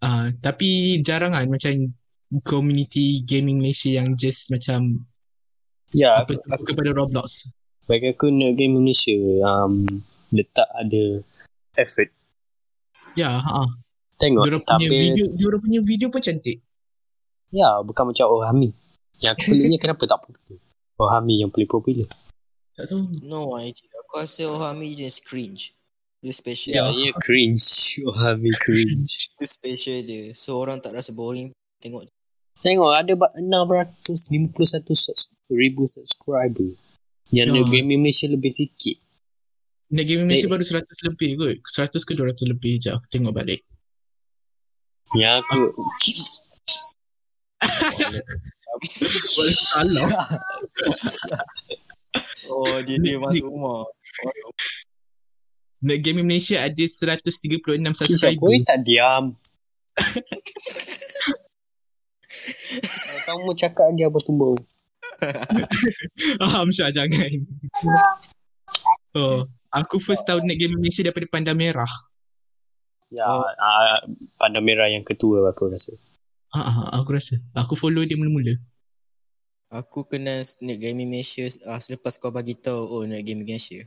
Ah, 0.00 0.32
tapi 0.40 1.00
jarang 1.04 1.36
kan 1.36 1.48
macam 1.48 1.92
community 2.46 3.20
gaming 3.26 3.60
Malaysia 3.60 3.90
yang 4.00 4.14
just 4.16 4.48
macam 4.48 5.04
Ya, 5.90 6.22
apa 6.22 6.38
tu 6.38 6.46
kepada 6.70 6.94
Roblox. 6.94 7.50
bagi 7.90 8.14
aku 8.14 8.30
Nerd 8.30 8.54
Game 8.54 8.78
Malaysia 8.78 9.10
um, 9.42 9.82
letak 10.30 10.70
ada 10.78 11.18
effort. 11.74 12.14
Ya, 13.18 13.34
ha. 13.34 13.66
Tengok 14.14 14.46
Diorang 14.46 14.62
punya 14.62 14.86
tapi 14.86 14.94
video, 14.94 15.24
diorang 15.26 15.60
punya 15.64 15.80
video 15.82 16.06
pun 16.12 16.22
cantik. 16.22 16.62
ya 17.50 17.82
bukan 17.82 18.14
macam 18.14 18.30
Ohami. 18.30 18.70
Yang 19.18 19.32
aku 19.34 19.42
peliknya 19.50 19.78
kenapa 19.82 20.02
tak 20.06 20.20
popular. 20.22 20.60
Ohami 21.02 21.34
yang 21.42 21.50
paling 21.50 21.66
popular. 21.66 22.06
Tak 22.80 22.88
tahu. 22.88 23.12
No 23.22 23.52
idea. 23.60 23.92
Aku 24.00 24.24
rasa 24.24 24.48
Ohami 24.48 24.96
just 24.96 25.28
cringe. 25.28 25.76
Dia 26.20 26.32
special. 26.32 26.72
Ya, 26.72 26.84
ya 26.88 27.12
cringe. 27.16 28.00
Me 28.40 28.48
cringe. 28.56 29.28
Dia 29.36 29.44
special 29.44 30.00
dia. 30.00 30.32
So 30.32 30.56
orang 30.56 30.80
tak 30.80 30.96
rasa 30.96 31.12
boring 31.12 31.52
tengok. 31.76 32.08
Tengok 32.60 32.92
ada 32.92 33.12
ba- 33.12 33.32
651 33.36 34.92
subs- 34.92 35.32
ribu 35.48 35.84
subscriber. 35.84 36.72
Yang 37.28 37.48
Ya. 37.48 37.56
yeah. 37.56 37.68
game 37.68 37.96
Malaysia 37.96 38.28
lebih 38.28 38.48
sikit. 38.48 38.96
Net 39.90 40.06
Game 40.06 40.24
Malaysia 40.24 40.46
Eh. 40.46 40.52
baru 40.52 40.62
100 40.62 40.86
lebih 41.04 41.28
kot. 41.36 41.56
100 41.66 42.04
ke 42.04 42.12
200 42.14 42.48
lebih 42.48 42.80
je. 42.80 42.92
Aku 42.92 43.04
tengok 43.08 43.36
balik. 43.36 43.60
Yang 45.12 45.44
aku 45.44 45.60
Salah. 49.60 50.24
Oh 52.50 52.82
dia 52.82 52.98
dia 52.98 53.22
masuk 53.22 53.46
rumah. 53.46 53.86
Net 55.80 56.04
Game 56.04 56.20
Malaysia 56.20 56.60
ada 56.60 56.76
136 56.76 57.64
Kisah 57.64 57.94
subscriber. 57.94 58.36
kau 58.36 58.52
tak 58.68 58.84
diam. 58.84 59.32
Kamu 63.26 63.52
cakap 63.56 63.88
dia 63.96 64.10
apa 64.10 64.18
tumbau. 64.20 64.54
Ah, 66.40 66.64
Syah 66.68 66.92
jangan. 66.92 67.30
oh, 69.16 69.44
aku 69.72 70.00
first 70.00 70.24
tahu 70.24 70.40
Net 70.44 70.60
Game 70.60 70.76
Malaysia 70.76 71.04
daripada 71.04 71.26
Panda 71.28 71.54
Merah. 71.56 71.90
Ya, 73.10 73.26
oh. 73.26 73.42
uh, 73.42 73.98
panda 74.38 74.62
merah 74.62 74.86
yang 74.86 75.02
ketua 75.02 75.50
aku 75.50 75.66
rasa. 75.66 75.98
Ha, 76.54 76.62
ah, 76.62 77.02
aku 77.02 77.18
rasa. 77.18 77.42
Aku 77.58 77.74
follow 77.74 78.06
dia 78.06 78.14
mula-mula. 78.14 78.54
Aku 79.70 80.02
kenal 80.02 80.42
Net 80.66 80.82
Gaming 80.82 81.06
Malaysia 81.06 81.46
uh, 81.70 81.78
selepas 81.78 82.18
kau 82.18 82.34
bagi 82.34 82.58
tahu 82.58 82.90
oh 82.90 83.02
Net 83.06 83.22
Gaming 83.22 83.46
Malaysia. 83.46 83.86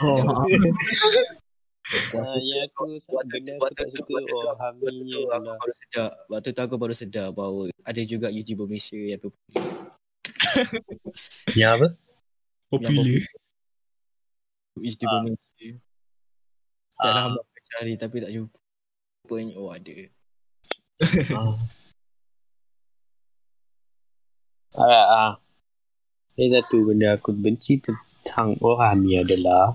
Oh, 0.00 0.20
Uh, 1.86 2.38
ya 2.42 2.66
aku 2.66 2.98
benda 3.30 3.54
tak 3.78 3.86
suka 3.94 4.18
oh 4.34 4.58
Hami 4.58 4.90
Waktu 4.90 5.06
tu 5.14 5.30
aku 5.30 5.54
baru 5.54 5.70
sedar. 5.70 6.10
Waktu 6.26 6.48
tu 6.50 6.60
aku 6.66 6.76
baru 6.82 6.94
sedar 6.98 7.26
bahawa 7.30 7.70
ada 7.86 8.02
juga 8.02 8.26
YouTuber 8.26 8.66
Malaysia 8.66 8.98
yang 8.98 9.22
popular. 9.22 9.62
yang 11.58 11.70
apa? 11.78 11.88
popular. 12.66 13.22
YouTuber 14.82 15.14
Ah. 15.14 15.22
Malaysia. 15.22 15.68
Tak 16.98 17.12
lama 17.14 17.38
aku 17.38 17.58
cari 17.70 17.92
tapi 17.94 18.16
tak 18.18 18.30
jumpa. 18.34 18.58
Rupanya 19.22 19.54
oh 19.54 19.70
ada. 19.70 19.94
Ah, 24.74 25.06
ah. 25.06 25.32
Ini 26.34 26.52
satu 26.52 26.82
benda 26.84 27.16
aku 27.16 27.32
benci 27.32 27.78
tentang 27.78 28.58
Ohami 28.60 29.16
adalah 29.16 29.72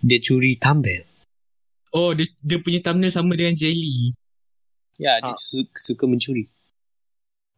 dia 0.00 0.18
curi 0.18 0.56
thumbnail. 0.56 1.04
Oh, 1.90 2.12
dia, 2.12 2.26
dia 2.40 2.58
punya 2.60 2.80
thumbnail 2.82 3.10
sama 3.10 3.32
dengan 3.34 3.56
Jelly. 3.56 4.12
Ya, 5.00 5.16
dia 5.18 5.32
Ah. 5.32 5.38
su- 5.38 5.72
suka 5.72 6.04
mencuri. 6.04 6.44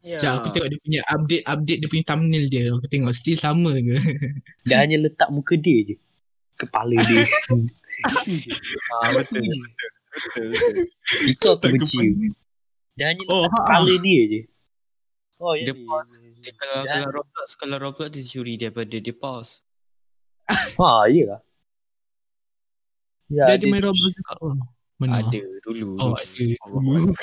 Ya. 0.03 0.19
Sekejap 0.19 0.33
aku 0.35 0.47
tengok 0.51 0.67
dia 0.69 0.79
punya 0.79 1.01
update-update 1.07 1.79
dia 1.79 1.89
punya 1.91 2.05
thumbnail 2.07 2.45
dia. 2.47 2.63
Aku 2.71 2.87
tengok 2.87 3.11
still 3.11 3.39
sama 3.39 3.71
ke? 3.73 3.95
Dia 4.67 4.79
hanya 4.79 4.99
letak 4.99 5.27
muka 5.27 5.55
dia 5.55 5.79
je. 5.83 5.95
Kepala 6.55 6.91
dia. 7.03 7.23
Itu 7.23 8.31
je. 8.43 8.51
Ah, 8.93 9.11
betul. 9.11 9.43
betul. 9.43 9.67
Betul. 10.13 10.45
betul. 10.51 10.75
Itu 11.27 11.45
aku 11.51 11.65
benci. 11.71 12.03
Dia 12.95 13.11
hanya 13.11 13.23
Oh, 13.27 13.43
letak 13.43 13.51
ha. 13.51 13.57
kepala 13.63 13.93
dia 13.99 14.21
je. 14.27 14.41
Oh, 15.43 15.53
ya. 15.59 15.67
Dia 15.67 15.75
pause. 15.83 16.23
Dia, 16.39 16.51
kalau, 16.55 16.77
Dan- 16.79 16.87
kalau 16.87 17.09
Roblox, 17.19 17.47
kalau 17.59 17.75
Roblox 17.77 18.07
dia 18.09 18.23
curi 18.23 18.53
daripada 18.55 18.95
dia 18.95 19.11
pause. 19.13 19.67
Ha, 20.47 21.11
iyalah. 21.11 21.41
Ya, 23.27 23.43
Dia 23.51 23.55
ada 23.59 23.65
main 23.67 23.83
Roblox 23.83 24.07
juga. 24.15 24.31
Oh, 24.39 24.55
mana? 24.95 25.19
Ada 25.19 25.39
dulu. 25.67 25.89
Oh, 25.99 26.15
dulu. 26.15 26.15
ada. 26.15 26.55
Allah. 26.63 26.95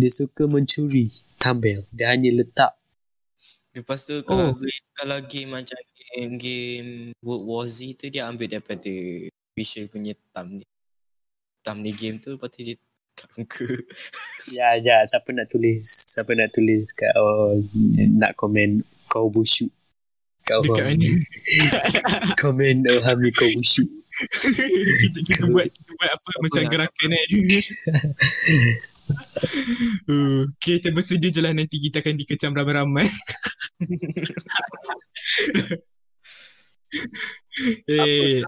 Dia 0.00 0.10
suka 0.10 0.48
mencuri 0.48 1.12
thumbnail. 1.36 1.84
Dia 1.92 2.16
hanya 2.16 2.32
letak. 2.32 2.72
Lepas 3.76 4.08
tu 4.08 4.16
kalau 4.24 4.48
Oh. 4.48 4.56
game, 4.56 4.84
kalau 4.96 5.18
game 5.28 5.50
macam 5.52 5.76
game, 5.92 6.32
game 6.40 6.90
World 7.20 7.44
War 7.44 7.66
Z 7.68 8.00
tu 8.00 8.08
dia 8.08 8.24
ambil 8.30 8.48
daripada 8.48 8.88
visual 9.52 9.90
punya 9.92 10.16
thumbnail. 10.32 10.64
Thumbnail 11.60 11.96
game 11.98 12.16
tu 12.16 12.32
lepas 12.32 12.48
tu 12.48 12.64
dia 12.64 12.80
tangka. 13.34 13.66
Ya, 14.54 14.78
ya. 14.78 15.02
Siapa 15.02 15.34
nak 15.34 15.50
tulis? 15.50 16.06
Siapa 16.06 16.32
nak 16.32 16.54
tulis 16.54 16.94
kat 16.94 17.10
oh, 17.18 17.58
nak 18.14 18.38
komen 18.38 18.80
kau 19.10 19.26
busuk. 19.28 19.68
Kau 20.44 20.60
Dekat 20.62 20.94
mana? 20.94 21.08
komen 22.42 22.84
oh, 22.86 23.00
Hami 23.02 23.34
kau 23.34 23.48
busuk. 23.52 23.88
kita, 24.14 25.18
kita 25.26 25.42
buat 25.50 25.66
kita 25.66 25.90
buat 25.90 26.10
apa 26.14 26.28
macam 26.38 26.62
nak- 26.62 26.70
gerakan 26.70 27.08
kan. 27.10 27.28
Uh, 30.08 30.48
okay, 30.56 30.80
kita 30.80 30.94
bersedia 30.94 31.28
je 31.28 31.44
lah 31.44 31.52
nanti 31.52 31.76
kita 31.76 32.00
akan 32.00 32.16
dikecam 32.16 32.56
ramai-ramai. 32.56 33.04
eh, 37.84 38.40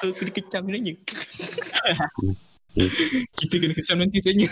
Tu 0.00 0.06
aku 0.10 0.22
dikecam 0.28 0.68
nanya. 0.68 0.92
kita 3.38 3.54
kena 3.60 3.74
kecam 3.76 3.96
nanti 4.00 4.18
sebenarnya. 4.24 4.48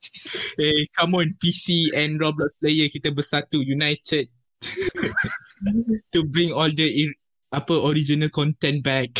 eh, 0.62 0.82
come 0.94 1.12
on, 1.22 1.28
PC 1.38 1.94
and 1.94 2.18
Roblox 2.18 2.54
player 2.58 2.90
kita 2.90 3.14
bersatu, 3.14 3.62
united. 3.62 4.26
to 6.12 6.24
bring 6.24 6.52
all 6.52 6.70
the 6.72 6.88
ir- 6.88 7.18
apa 7.52 7.74
original 7.84 8.32
content 8.32 8.82
back. 8.82 9.12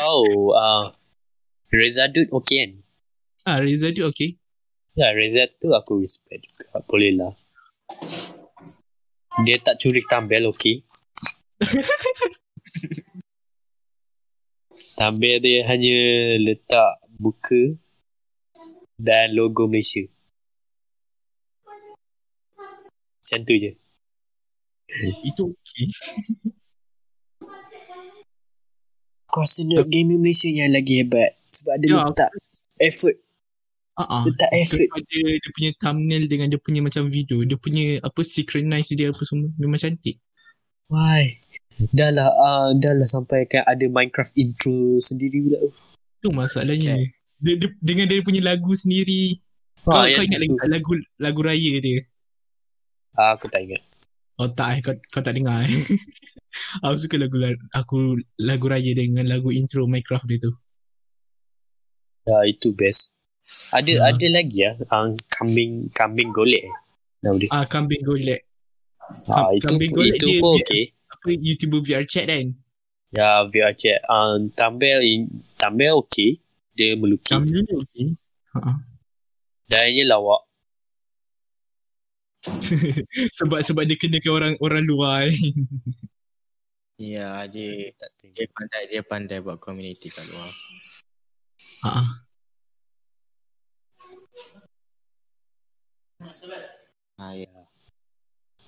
Oh, 0.00 0.54
uh, 0.54 0.88
Reza 1.72 2.08
Dut 2.08 2.28
okay 2.30 2.64
kan? 2.64 2.72
Ah, 3.42 3.58
Reza 3.58 3.90
dia 3.90 4.06
okay. 4.06 4.38
Ya, 4.94 5.10
Reza 5.10 5.48
tu 5.48 5.72
aku 5.72 6.04
respect 6.04 6.44
juga. 6.46 6.78
Boleh 6.84 7.12
lah. 7.16 7.32
Dia 9.42 9.56
tak 9.58 9.80
curi 9.80 10.04
thumbnail, 10.04 10.52
okay? 10.52 10.84
Thumbnail 15.02 15.42
dia 15.42 15.66
hanya 15.66 15.98
letak 16.38 17.02
muka 17.18 17.74
dan 18.94 19.34
logo 19.34 19.66
Malaysia. 19.66 20.06
Macam 23.18 23.40
tu 23.42 23.54
je. 23.58 23.74
Itu 25.26 25.50
okay. 25.50 25.86
Aku 29.26 29.36
rasa 29.42 29.66
nak 29.66 29.90
gaming 29.90 30.22
Malaysia 30.22 30.46
yang 30.46 30.70
lagi 30.70 31.02
hebat. 31.02 31.34
Sebab 31.50 31.74
dia 31.82 31.88
Ya, 31.98 32.06
letak 32.06 32.30
effort. 32.78 33.16
Ah, 33.98 34.06
ah. 34.06 34.22
Letak 34.22 34.54
effort. 34.54 34.86
Daripada 34.86 35.18
dia 35.34 35.50
punya 35.50 35.70
thumbnail 35.82 36.24
dengan 36.30 36.46
dia 36.46 36.60
punya 36.62 36.80
macam 36.80 37.10
video, 37.10 37.42
dia 37.42 37.58
punya 37.58 37.98
apa 38.06 38.20
synchronize 38.22 38.94
dia 38.94 39.10
apa 39.10 39.22
semua 39.26 39.50
memang 39.58 39.82
cantik. 39.82 40.22
Why? 40.86 41.41
Dah 41.90 42.10
lah, 42.10 42.28
uh, 42.30 42.68
dah 42.74 42.92
lah 42.92 43.06
sampai 43.06 43.44
kan 43.44 43.64
ada 43.64 43.84
Minecraft 43.86 44.32
intro 44.34 44.96
sendiri 44.98 45.38
pula. 45.42 45.58
Tu 46.18 46.28
masalahnya. 46.30 46.94
Okay. 46.94 47.10
Dia, 47.42 47.54
dia, 47.58 47.68
dengan 47.82 48.06
dia 48.06 48.22
punya 48.22 48.40
lagu 48.40 48.72
sendiri. 48.72 49.40
kau, 49.82 49.90
Ah, 49.90 50.06
kau 50.06 50.22
yang 50.22 50.30
ingat 50.30 50.40
lagi 50.40 50.54
tak 50.54 50.68
lagu 50.70 50.92
lagu 51.18 51.40
raya 51.42 51.72
dia? 51.78 51.98
Ah, 53.12 53.34
aku 53.34 53.50
tak 53.50 53.66
ingat. 53.66 53.82
Oh 54.38 54.46
tak 54.46 54.68
eh, 54.74 54.80
kau, 54.80 54.94
kau 55.10 55.20
tak 55.20 55.34
dengar 55.34 55.58
eh. 55.66 55.82
aku 56.86 56.96
suka 56.96 57.18
lagu 57.18 57.36
aku 57.74 57.98
lagu 58.38 58.66
raya 58.70 58.94
dengan 58.94 59.26
lagu 59.26 59.50
intro 59.50 59.84
Minecraft 59.84 60.24
dia 60.24 60.38
tu. 60.38 60.52
Ya, 62.22 62.38
itu 62.46 62.70
best. 62.72 63.18
Ada 63.74 63.92
Hmm. 63.98 64.06
ada 64.14 64.26
lagi 64.30 64.58
ya, 64.62 64.78
um, 64.94 65.18
kambing 65.34 65.90
kambing 65.90 66.30
golek. 66.30 66.62
Nama 67.20 67.34
dia. 67.34 67.48
Ah 67.50 67.66
kambing 67.66 68.06
golek. 68.06 68.46
Ah, 69.26 69.50
itu 69.50 69.66
kambing 69.66 69.90
golek 69.90 70.14
itu 70.16 70.26
dia- 70.30 70.40
pun 70.40 70.54
okey. 70.62 70.84
Apa 71.22 71.38
YouTuber 71.38 71.86
VR 71.86 72.02
chat 72.02 72.26
kan? 72.26 72.50
Ya, 73.14 73.46
VR 73.46 73.70
chat. 73.78 74.02
Um, 74.10 74.50
thumbnail 74.58 74.98
in 75.06 75.30
thumbnail 75.54 76.02
okey. 76.02 76.42
Dia 76.74 76.98
melukis. 76.98 77.70
Dia 77.70 77.78
okay. 77.78 78.18
Dan 79.70 79.94
dia 79.94 80.04
lawak. 80.10 80.42
sebab 83.38 83.62
sebab 83.62 83.86
dia 83.86 83.94
kenakan 83.94 84.32
orang 84.34 84.54
orang 84.58 84.82
luar 84.82 85.30
eh. 85.30 85.38
Ya, 86.98 87.46
dia 87.46 87.94
Tak 87.94 88.10
dia 88.18 88.46
pandai 88.50 88.82
dia 88.90 89.02
pandai 89.06 89.38
buat 89.38 89.62
community 89.62 90.10
kat 90.10 90.26
luar. 90.26 90.50
Ha. 91.86 92.02
Ah, 97.22 97.34
ya. 97.38 97.61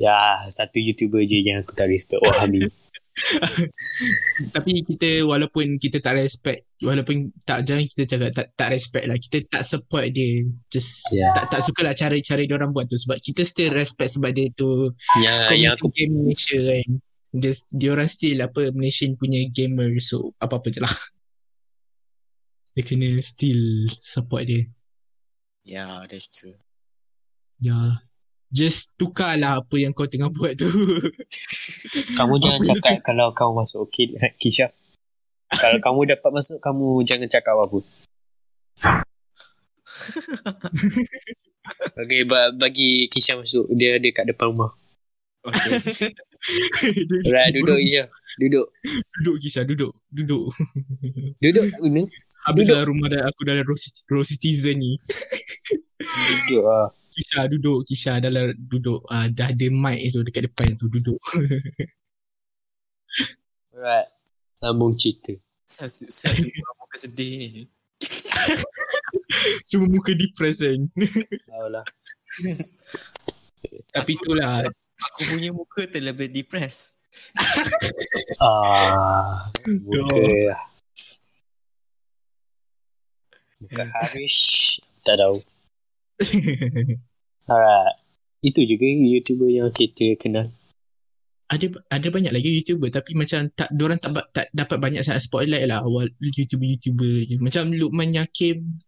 Ya, 0.03 0.43
satu 0.51 0.83
YouTuber 0.83 1.23
je 1.23 1.39
yang 1.39 1.63
aku 1.63 1.73
tak 1.75 1.87
respect. 1.87 2.19
Oh, 2.23 2.35
Hami. 2.43 2.67
Tapi 4.55 4.83
kita 4.83 5.23
walaupun 5.23 5.79
kita 5.79 6.03
tak 6.03 6.19
respect 6.19 6.67
Walaupun 6.83 7.31
tak 7.47 7.63
jangan 7.63 7.87
kita 7.87 8.03
cakap 8.11 8.31
tak, 8.35 8.47
tak 8.59 8.69
respect 8.75 9.07
lah 9.07 9.15
Kita 9.15 9.39
tak 9.47 9.63
support 9.63 10.11
dia 10.11 10.43
Just 10.67 11.07
Ya. 11.15 11.31
tak, 11.31 11.47
tak 11.55 11.61
suka 11.63 11.81
lah 11.87 11.95
cara-cara 11.95 12.43
dia 12.43 12.59
orang 12.59 12.75
buat 12.75 12.91
tu 12.91 12.99
Sebab 12.99 13.23
kita 13.23 13.47
still 13.47 13.71
respect 13.71 14.19
sebab 14.19 14.35
dia 14.35 14.51
tu 14.59 14.91
Yang 15.23 15.39
yang 15.55 15.73
aku 15.79 15.95
game 15.95 16.11
Malaysia 16.11 16.59
kan 16.59 16.89
dia, 17.35 17.51
dia 17.55 17.89
orang 17.95 18.11
still 18.11 18.39
apa 18.43 18.75
Malaysian 18.75 19.15
punya 19.15 19.47
gamer 19.47 19.95
So 20.03 20.35
apa-apa 20.43 20.75
je 20.75 20.83
lah 20.83 20.95
Dia 22.75 22.83
kena 22.83 23.23
still 23.23 23.87
support 24.03 24.51
dia 24.51 24.67
Yeah, 25.65 26.05
that's 26.11 26.29
true. 26.29 26.61
Ya 27.57 28.05
Just 28.53 28.95
tukar 29.01 29.35
lah 29.37 29.61
apa 29.65 29.75
yang 29.81 29.93
kau 29.97 30.07
tengah 30.07 30.31
buat 30.31 30.55
tu 30.55 30.69
kamu 32.19 32.35
jangan 32.39 32.61
Apa 32.63 32.69
cakap 32.75 32.97
kalau 33.03 33.29
kamu 33.35 33.53
masuk 33.65 33.79
okey 33.89 34.15
Kisha. 34.39 34.71
Kalau 35.55 35.79
kamu 35.79 36.17
dapat 36.17 36.31
masuk 36.35 36.59
kamu 36.59 37.03
jangan 37.07 37.29
cakap 37.31 37.55
apa. 37.59 37.79
Okay, 41.99 42.23
ba- 42.31 42.55
bagi 42.55 43.07
Kisha 43.09 43.39
masuk. 43.39 43.71
Dia 43.73 43.97
ada 43.97 44.09
kat 44.11 44.27
depan 44.31 44.53
rumah. 44.53 44.71
Okay. 45.45 45.81
Right, 47.33 47.57
duduk 47.57 47.81
Kisha. 47.81 48.05
Duduk. 48.37 48.67
Duduk 49.17 49.37
Kisha 49.41 49.65
duduk 49.65 49.97
Duduk 50.13 50.53
Duduk 51.41 51.65
kat 51.73 51.81
mana? 51.81 52.05
Habis 52.45 52.69
Duduk. 52.69 52.75
dalam 52.77 52.87
rumah 52.93 53.09
dah, 53.09 53.23
aku 53.25 53.41
dalam 53.49 53.65
row, 53.65 53.79
row 54.13 54.25
citizen 54.27 54.77
ni 54.77 55.01
Duduk 55.97 56.69
ah. 56.69 56.93
Kisha 57.15 57.47
duduk 57.47 57.87
Kisha 57.87 58.19
dalam 58.19 58.51
duduk 58.59 59.07
uh, 59.07 59.31
Dah 59.31 59.55
ada 59.55 59.67
mic 59.71 60.11
tu 60.11 60.27
dekat 60.27 60.51
depan 60.51 60.75
tu 60.75 60.91
duduk 60.91 61.19
Alright. 63.75 64.07
Sambung 64.63 64.95
cerita. 64.95 65.35
saya, 65.67 65.91
saya 65.91 66.31
orang 66.35 66.77
muka 66.79 66.97
sedih 66.97 67.31
ni. 67.53 67.63
Semua 69.69 69.89
muka 69.91 70.15
depressed 70.15 70.63
kan 70.63 70.83
Tahu 71.51 71.69
lah. 71.69 71.85
Tapi 73.91 74.11
itulah 74.15 74.63
Aku 74.95 75.21
punya 75.35 75.51
muka 75.51 75.85
terlebih 75.91 76.31
depressed. 76.31 77.03
Ah, 78.39 79.43
muka. 79.67 80.55
Muka 83.59 83.83
Harish. 83.91 84.79
Tak 85.03 85.19
tahu. 85.19 85.37
Alright. 87.51 87.97
Itu 88.45 88.61
juga 88.69 88.85
YouTuber 88.85 89.49
yang 89.49 89.73
kita 89.73 90.15
kenal. 90.21 90.53
ada 91.45 91.67
ada 91.93 92.09
banyak 92.09 92.33
lagi 92.33 92.51
YouTuber 92.61 92.89
tapi 92.89 93.13
macam 93.13 93.47
tak 93.53 93.69
orang 93.77 94.01
tak 94.01 94.11
tak 94.33 94.47
dapat 94.51 94.77
banyak 94.81 95.05
sangat 95.05 95.23
spotlight 95.29 95.69
lah 95.69 95.85
awal 95.85 96.09
YouTuber-YouTuber 96.19 97.15
je. 97.29 97.37
Macam 97.39 97.69
Lukman 97.71 98.11
Yakim 98.11 98.81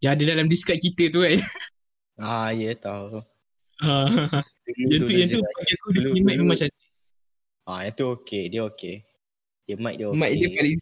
yang 0.00 0.16
ada 0.16 0.24
dalam 0.24 0.48
Discord 0.48 0.80
kita 0.80 1.12
tu 1.12 1.22
kan. 1.22 1.38
Ah, 2.18 2.50
ya 2.50 2.74
tahu. 2.74 3.14
yang 4.66 5.00
tu 5.06 5.12
yang 5.12 5.28
tu 5.30 5.38
bagi 5.38 5.72
aku 5.78 5.86
dia 5.94 6.02
punya 6.10 6.22
mic 6.26 6.36
memang 6.42 6.58
cantik. 6.58 6.90
Ah, 7.62 7.86
yang 7.86 7.94
tu 7.94 8.04
okey, 8.18 8.50
dia 8.50 8.66
okey. 8.66 8.96
Dia 9.68 9.76
mic 9.78 9.94
dia 10.00 10.10
okey. 10.10 10.18
Mic 10.18 10.30
dia 10.34 10.48
paling 10.50 10.76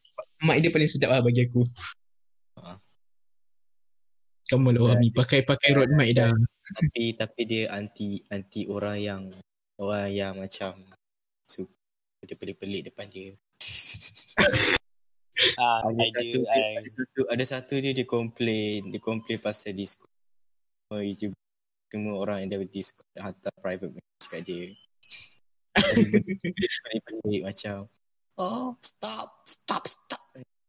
mic 0.49 0.57
dia 0.65 0.71
paling 0.73 0.89
sedap 0.89 1.11
lah 1.13 1.21
bagi 1.21 1.45
aku. 1.45 1.61
Ah. 2.63 2.81
Kamu 4.47 4.69
lah 4.79 4.83
Wami 4.95 5.11
pakai 5.11 5.43
pakai 5.43 5.75
rod 5.75 5.91
mic 5.91 6.15
dah. 6.15 6.31
tapi 6.67 7.19
tapi 7.19 7.41
dia 7.51 7.67
anti 7.75 8.23
anti 8.31 8.71
orang 8.71 8.99
yang 9.03 9.23
orang 9.83 10.07
yang 10.15 10.33
macam 10.39 10.79
suka 11.43 11.75
dia 12.27 12.37
pelik-pelik 12.39 12.91
depan 12.91 13.07
dia. 13.11 13.35
Ah, 15.61 15.85
Ada 15.85 16.01
satu, 16.17 16.39
dia, 16.49 16.49
I. 16.49 16.81
ada 16.81 16.89
satu 16.89 17.21
ada 17.29 17.45
satu 17.45 17.75
dia 17.77 17.93
dia 17.93 18.09
complain, 18.09 18.89
dia 18.89 18.97
complain 19.05 19.37
pasal 19.37 19.77
Discord. 19.77 20.09
Oh, 20.89 21.05
YouTube 21.05 21.37
semua 21.93 22.17
orang 22.17 22.41
yang 22.41 22.57
ada 22.57 22.65
Discord 22.65 23.05
dah 23.13 23.29
hantar 23.29 23.53
private 23.61 23.93
message 23.93 24.27
kat 24.33 24.41
dia. 24.49 24.67
Dia 26.89 27.01
pelik 27.05 27.43
macam 27.45 27.85
Oh, 28.41 28.73
stop. 28.81 29.36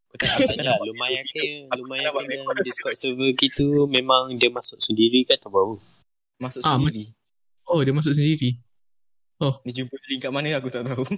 Aku 0.07 0.15
tak 0.17 0.29
Ya, 0.57 0.63
nak 0.65 0.79
lumayan 0.81 1.23
ke 1.25 1.43
lumayan 1.73 2.07
ke 2.07 2.23
dalam 2.33 2.57
Discord 2.61 2.95
server 2.95 3.31
kita 3.33 3.63
memang 3.87 4.31
dia 4.33 4.47
masuk 4.47 4.79
sendiri 4.79 5.23
ke 5.23 5.33
atau 5.33 5.49
baru? 5.49 5.75
Masuk 6.37 6.63
Ah, 6.63 6.75
sendiri. 6.75 7.11
Oh 7.65 7.83
dia 7.83 7.91
masuk 7.91 8.11
sendiri. 8.11 8.55
Dia 9.37 9.71
jumpa 9.75 9.95
link 10.07 10.19
kat 10.19 10.31
mana 10.31 10.49
aku 10.53 10.67
tak 10.67 10.83
tahu. 10.83 11.03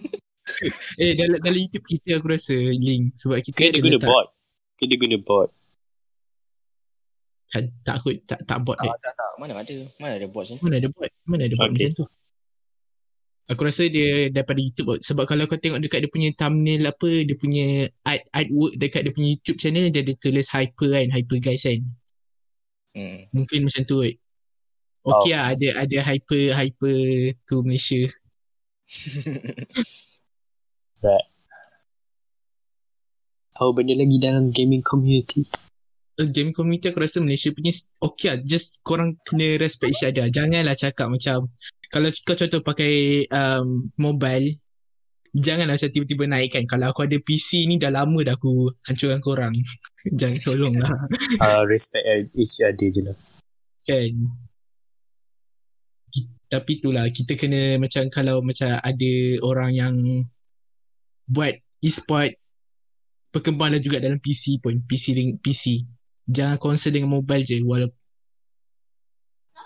Eh 0.97 1.13
dalam 1.13 1.37
dalam 1.37 1.55
YouTube 1.55 1.85
kita 1.85 2.17
aku 2.17 2.27
rasa 2.29 2.51
link 2.51 3.13
sebab 3.13 3.37
kita 3.39 3.55
dia 3.55 3.69
ada 3.69 3.79
guna 3.79 3.95
letak- 3.95 4.09
bot? 4.09 4.27
Ke 4.75 4.83
dia 4.83 4.97
guna 4.97 5.17
bot? 5.17 5.49
tak 7.47 7.61
tak 7.81 7.95
aku 7.97 8.09
tak 8.25 8.39
tak 8.43 8.57
bot 8.59 8.75
tak, 8.75 8.85
dia. 8.85 8.93
tak, 8.99 9.13
tak. 9.15 9.31
Mana 9.37 9.53
ada? 9.55 9.73
Mana 9.97 10.11
ada 10.15 10.25
macam 10.27 10.43
tu? 10.45 10.55
Mana 10.59 10.75
ada 10.77 10.89
bot? 10.89 11.09
Mana 11.23 11.41
ada 11.45 11.55
bot 11.55 11.69
Okay. 11.69 11.85
macam 11.85 11.95
tu? 11.95 12.05
Aku 13.49 13.65
rasa 13.65 13.89
dia 13.89 14.29
daripada 14.29 14.61
YouTube 14.61 14.93
kot. 14.93 15.01
sebab 15.01 15.25
kalau 15.25 15.49
kau 15.49 15.57
tengok 15.57 15.81
dekat 15.81 16.05
dia 16.05 16.11
punya 16.13 16.29
thumbnail 16.37 16.85
apa 16.85 17.25
dia 17.25 17.33
punya 17.33 17.89
art 18.05 18.21
artwork 18.29 18.77
dekat 18.77 19.09
dia 19.09 19.13
punya 19.13 19.33
YouTube 19.33 19.57
channel 19.57 19.89
dia 19.89 20.05
ada 20.05 20.13
tulis 20.21 20.45
hyper 20.53 20.93
kan 20.93 21.09
hyper 21.09 21.41
guys 21.41 21.65
kan 21.65 21.81
Hmm. 22.89 23.21
mungkin 23.37 23.69
macam 23.69 23.85
tu 23.85 24.01
kot 24.01 24.17
Okay 25.05 25.37
lah 25.37 25.53
ada 25.53 25.85
ada 25.85 25.97
hyper 26.01 26.57
hyper 26.57 26.97
tu 27.45 27.61
Malaysia 27.61 28.01
Tahu 33.53 33.69
benda 33.77 33.93
lagi 33.93 34.17
dalam 34.17 34.49
gaming 34.49 34.81
community? 34.81 35.45
uh, 36.19 36.27
game 36.27 36.51
community 36.51 36.91
aku 36.91 36.99
rasa 36.99 37.23
Malaysia 37.23 37.49
punya 37.55 37.71
okay 38.03 38.35
lah 38.35 38.37
just 38.43 38.83
korang 38.83 39.15
kena 39.23 39.55
respect 39.61 39.95
each 39.95 40.03
other 40.03 40.27
janganlah 40.27 40.75
cakap 40.75 41.07
macam 41.07 41.47
kalau 41.89 42.09
kau 42.25 42.37
contoh 42.37 42.61
pakai 42.61 43.25
um, 43.33 43.89
mobile 43.97 44.55
janganlah 45.33 45.77
macam 45.77 45.89
tiba-tiba 45.93 46.25
naikkan 46.25 46.65
kalau 46.65 46.89
aku 46.89 47.05
ada 47.05 47.17
PC 47.21 47.69
ni 47.69 47.77
dah 47.77 47.93
lama 47.93 48.17
dah 48.25 48.33
aku 48.33 48.73
hancurkan 48.89 49.21
korang. 49.21 49.53
Jangan 50.19 50.37
tolong 50.41 50.75
lah. 50.77 50.89
Uh, 51.37 51.61
respect 51.71 52.05
each 52.33 52.57
other 52.65 52.89
je 52.89 53.01
lah. 53.05 53.17
kan? 53.85 54.13
Tapi 56.49 56.81
itulah 56.81 57.05
kita 57.13 57.37
kena 57.37 57.77
macam 57.77 58.09
kalau 58.09 58.41
macam 58.41 58.73
ada 58.81 59.13
orang 59.45 59.69
yang 59.69 59.95
buat 61.29 61.53
e-sport 61.85 62.33
perkembangan 63.29 63.77
juga 63.77 64.01
dalam 64.01 64.17
PC 64.17 64.57
pun. 64.57 64.81
PC 64.81 65.13
deng- 65.13 65.37
PC 65.37 65.85
jangan 66.25 66.57
concern 66.57 66.93
dengan 66.93 67.13
mobile 67.13 67.45
je 67.45 67.61
walaupun 67.61 67.98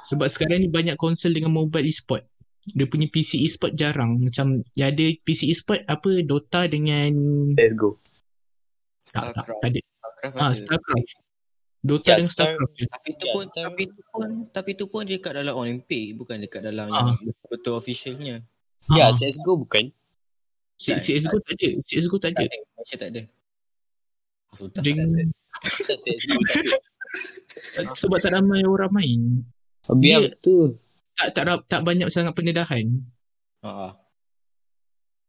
sebab 0.01 0.25
sekarang 0.25 0.59
ni 0.59 0.67
banyak 0.67 0.95
concern 0.95 1.31
dengan 1.31 1.49
mobile 1.49 1.85
e-sport 1.85 2.25
dia 2.65 2.85
punya 2.85 3.05
PC 3.05 3.37
e-sport 3.39 3.73
jarang 3.73 4.17
macam 4.17 4.47
yang 4.73 4.89
ada 4.89 5.05
PC 5.19 5.47
e-sport 5.47 5.83
apa 5.85 6.21
Dota 6.21 6.63
dengan 6.65 7.11
Let's 7.53 7.75
go. 7.75 7.99
tak, 9.03 9.19
tak, 9.29 9.43
Starcraft. 9.43 9.59
tak 9.59 9.69
ada 9.69 9.79
Starcraft 9.79 10.33
ah 10.33 10.45
ada. 10.45 10.55
Starcraft 10.55 11.09
Dota 11.83 12.07
Ya, 12.07 12.15
dengan 12.15 12.23
Star- 12.25 12.47
Starcraft 12.47 12.73
je. 12.73 12.85
Tapi 12.87 13.09
tu 13.11 13.25
Ya, 13.25 13.33
pun 13.33 13.43
Star- 13.43 13.63
tapi 13.65 13.83
tu 13.85 14.01
pun 14.07 14.27
tapi 14.49 14.71
tu 14.73 14.85
pun 14.87 15.01
dia 15.03 15.17
kat 15.19 15.33
dalam 15.35 15.51
Olympic 15.53 16.15
bukan 16.15 16.39
dekat 16.39 16.63
dalam 16.63 16.87
Ah. 16.87 17.11
yang 17.11 17.19
betul 17.45 17.75
officialnya. 17.75 18.39
Ya, 18.89 19.03
Ah. 19.03 19.11
CSGO 19.11 19.59
bukan? 19.59 19.91
C- 20.73 20.95
CSGO 20.95 21.37
tak 21.37 21.53
ada 21.53 21.67
CSGO 21.81 22.15
tak 22.17 22.31
ada 22.31 22.39
Tak 22.39 22.45
ada. 22.45 22.57
Malaysia 22.73 22.97
tak 22.97 23.09
ada. 23.11 23.21
Ah, 24.47 24.71
tak 24.71 24.79
ada? 24.79 25.31
sebab 27.93 28.17
tak 28.17 28.31
ramai 28.31 28.63
orang 28.63 28.91
main 28.91 29.21
Biar 29.89 30.19
Dia- 30.21 30.31
betul. 30.31 30.67
tak 31.13 31.29
tak 31.33 31.43
tak 31.67 31.81
banyak 31.81 32.07
sangat 32.07 32.31
pendedahan 32.31 32.87
Ha. 33.59 33.95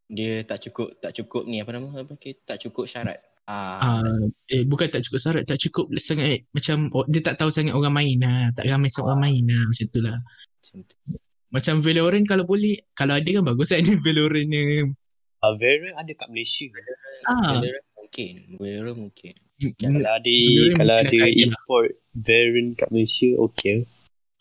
Dia 0.06 0.42
tak 0.42 0.60
cukup 0.60 0.98
tak 0.98 1.14
cukup 1.14 1.42
ni 1.44 1.58
apa 1.58 1.70
nama 1.70 1.88
apa 1.88 2.10
okay, 2.10 2.36
tak 2.38 2.60
cukup 2.60 2.84
syarat. 2.84 3.16
Ah, 3.44 4.00
uh, 4.00 4.24
eh 4.46 4.64
bukan 4.64 4.88
tak 4.88 5.02
cukup 5.02 5.20
syarat 5.20 5.44
tak 5.44 5.60
cukup 5.60 5.92
sangat 5.94 6.48
macam 6.50 6.88
oh, 6.90 7.04
dia 7.04 7.20
tak 7.20 7.36
tahu 7.36 7.48
sangat 7.48 7.72
orang 7.72 7.92
main 7.92 8.16
lah 8.16 8.48
tak 8.50 8.64
ramai 8.64 8.88
sangat 8.88 9.04
orang 9.06 9.20
main 9.22 9.44
lah 9.44 9.62
macam 9.62 9.86
tu 9.86 10.00
lah 10.00 10.16
macam 10.56 10.76
tu. 10.80 10.96
macam 11.50 11.74
Valorant 11.78 12.24
kalau 12.24 12.42
boleh 12.42 12.80
kalau 12.90 13.14
ada 13.14 13.28
kan 13.28 13.44
bagus 13.44 13.68
kan 13.68 13.84
Valorant 14.02 14.48
ni 14.48 14.62
Uh, 15.38 15.52
Valorant 15.54 15.92
ada 15.94 16.08
kat 16.10 16.28
Malaysia. 16.28 16.66
ah 17.22 17.60
Valorant 17.60 17.86
mungkin. 17.94 18.32
Valorant 18.56 18.98
mungkin. 18.98 19.34
m- 19.60 19.76
Kalau 19.76 20.10
ada 20.10 20.32
Valorant 20.32 20.74
kalau 20.74 20.94
ada 20.96 21.16
lah. 21.20 21.28
e-sport 21.36 21.88
Valorant 22.16 22.68
kat 22.74 22.88
Malaysia, 22.88 23.28
okay. 23.38 23.76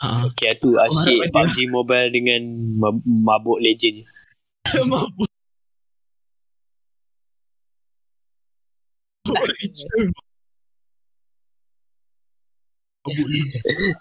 Ah 0.04 0.28
Okay, 0.28 0.52
tu 0.60 0.76
asyik 0.76 1.32
ada. 1.32 1.32
PUBG 1.32 1.58
Mobile 1.72 2.10
dengan 2.12 2.42
mab- 2.76 3.08
mabuk 3.28 3.60
legend. 3.64 4.04
mabuk 4.84 5.30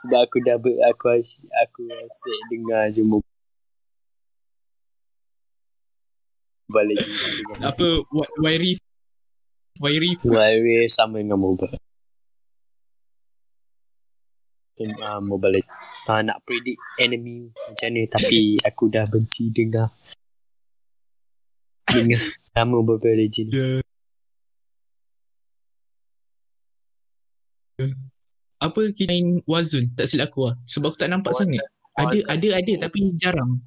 Sebab 0.03 0.21
aku 0.31 0.39
dah 0.47 0.57
ber, 0.63 0.79
aku 0.87 1.11
asyik, 1.19 1.51
aku 1.67 1.83
asyik 1.91 2.39
dengar 2.55 2.87
je 2.95 3.03
Mobile 3.03 3.27
Legends. 6.71 7.19
Apa 7.59 7.87
Wairi 8.39 8.79
Wairi 9.83 10.15
Warrior 10.23 10.87
sama 10.87 11.19
dengan 11.19 11.41
mobile. 11.41 11.75
Uh, 14.81 15.21
mobile 15.21 15.61
Legends. 15.61 15.71
Uh, 16.09 16.25
nak 16.25 16.41
predict 16.49 16.81
enemy 16.97 17.53
macam 17.53 17.89
ni 17.93 18.09
tapi 18.09 18.57
aku 18.65 18.89
dah 18.89 19.05
benci 19.07 19.53
dengar 19.53 19.93
dengar 21.87 22.23
nama 22.57 22.77
Mobile 22.81 23.21
Legends. 23.21 23.53
Ya. 23.53 23.83
Apa 28.63 28.95
kita 28.95 29.11
main 29.11 29.43
Warzone 29.45 29.91
tak 29.99 30.07
silap 30.07 30.31
aku 30.31 30.53
lah 30.53 30.55
Sebab 30.71 30.95
aku 30.95 30.99
tak 31.03 31.11
nampak 31.11 31.35
sangat 31.35 31.67
Ada 31.99 32.31
ada 32.31 32.49
ada 32.63 32.73
tapi 32.87 33.11
jarang 33.19 33.59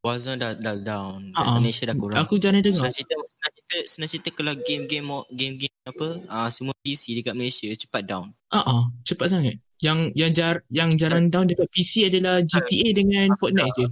Warzone 0.00 0.40
dah, 0.40 0.56
dah 0.56 0.80
down. 0.80 1.28
Ah. 1.36 1.60
Malaysia 1.60 1.84
dah 1.84 1.92
kurang. 1.92 2.16
Aku 2.24 2.40
jarang 2.40 2.64
dengar 2.64 2.88
Senang 2.88 2.96
cerita, 2.96 3.20
senang 3.20 3.52
cerita, 3.52 3.78
senang 3.84 4.08
cerita 4.08 4.28
kalau 4.32 4.54
game-game 4.64 5.08
game-game 5.28 5.69
apa, 5.90 6.08
ah 6.30 6.48
semua 6.48 6.74
PC 6.80 7.14
dekat 7.18 7.34
Malaysia 7.34 7.68
cepat 7.74 8.02
down. 8.06 8.32
Ah 8.50 8.62
ah, 8.62 8.84
cepat 9.02 9.30
sangat. 9.34 9.58
Yang 9.80 10.12
yang 10.14 10.30
jar 10.36 10.56
yang 10.68 10.90
jarang 10.96 11.26
down 11.32 11.46
dekat 11.48 11.68
PC 11.72 12.06
adalah 12.10 12.40
GTA 12.44 12.88
dengan 12.94 13.28
Fortnite 13.36 13.74
je. 13.76 13.86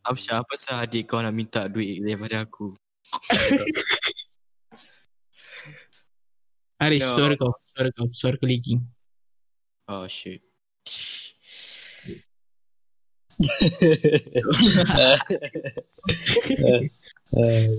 Amsyah, 0.00 0.40
apa 0.40 0.54
sah 0.56 0.80
adik 0.82 1.12
kau 1.12 1.20
nak 1.20 1.36
minta 1.36 1.68
duit 1.68 2.00
daripada 2.00 2.42
aku? 2.48 2.72
Aris, 6.80 7.04
No. 7.04 7.12
suara 7.12 7.36
kau, 7.36 7.52
suara 7.60 7.92
kau, 7.92 8.08
suara 8.08 8.40
kau 8.40 8.48
lagging. 8.48 8.80
Oh 9.84 10.08
shit. 10.08 10.40
Uh, 14.96 15.16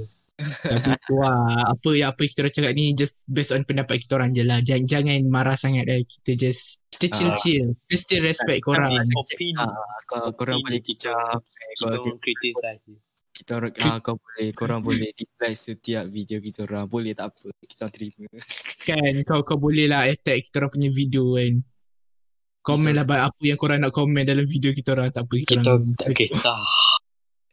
Tapi 0.41 0.91
wah, 1.15 1.37
apa 1.67 1.89
yang 1.91 2.09
apa 2.09 2.21
kita 2.23 2.41
orang 2.41 2.53
cakap 2.53 2.71
ni 2.73 2.91
just 2.91 3.15
based 3.23 3.49
on 3.49 3.61
pendapat 3.61 4.01
kita 4.01 4.15
orang 4.15 4.31
je 4.31 4.41
lah. 4.41 4.59
Jangan 4.59 4.85
jangan 4.85 5.19
marah 5.25 5.55
sangat 5.55 5.85
dah. 5.85 5.97
Kita 5.97 6.31
just 6.35 6.81
kita 6.91 7.05
Ah. 7.07 7.13
chill-chill. 7.13 7.67
Kita 7.85 7.95
still 7.95 8.21
respect 8.21 8.59
korang. 8.61 8.91
It's 8.91 9.09
opinion. 9.09 9.63
Ah, 9.63 9.99
kau, 10.05 10.29
korang 10.33 10.59
boleh 10.59 10.79
kita 10.79 11.09
kicap. 11.13 11.39
kita 11.43 11.83
orang 11.87 12.17
criticize. 12.17 12.83
Kita 13.31 13.51
orang, 13.57 13.73
ah, 13.81 13.97
kau 13.97 14.15
boleh, 14.15 14.49
korang 14.53 14.79
boleh 14.79 15.09
dislike 15.17 15.55
setiap 15.55 16.05
video 16.05 16.37
kita 16.37 16.63
orang. 16.63 16.85
Boleh 16.85 17.11
tak 17.11 17.33
apa. 17.33 17.49
Kita 17.57 17.85
terima. 17.89 18.29
Kan 18.87 19.13
kau 19.23 19.41
kau 19.41 19.57
boleh 19.57 19.85
lah 19.85 20.05
attack 20.05 20.41
kita 20.43 20.57
orang 20.57 20.71
punya 20.71 20.89
video 20.89 21.37
kan. 21.37 21.53
Komen 22.61 22.93
lah 22.93 23.05
apa 23.05 23.41
yang 23.41 23.57
korang 23.57 23.77
nak 23.77 23.89
komen 23.89 24.21
dalam 24.21 24.45
video 24.45 24.69
kita 24.69 24.93
orang 24.93 25.09
tak 25.09 25.25
apa 25.25 25.33
kita, 25.33 25.57
Kita 25.57 25.69
orang 25.71 25.93
tak 25.93 26.13
kisah. 26.13 26.61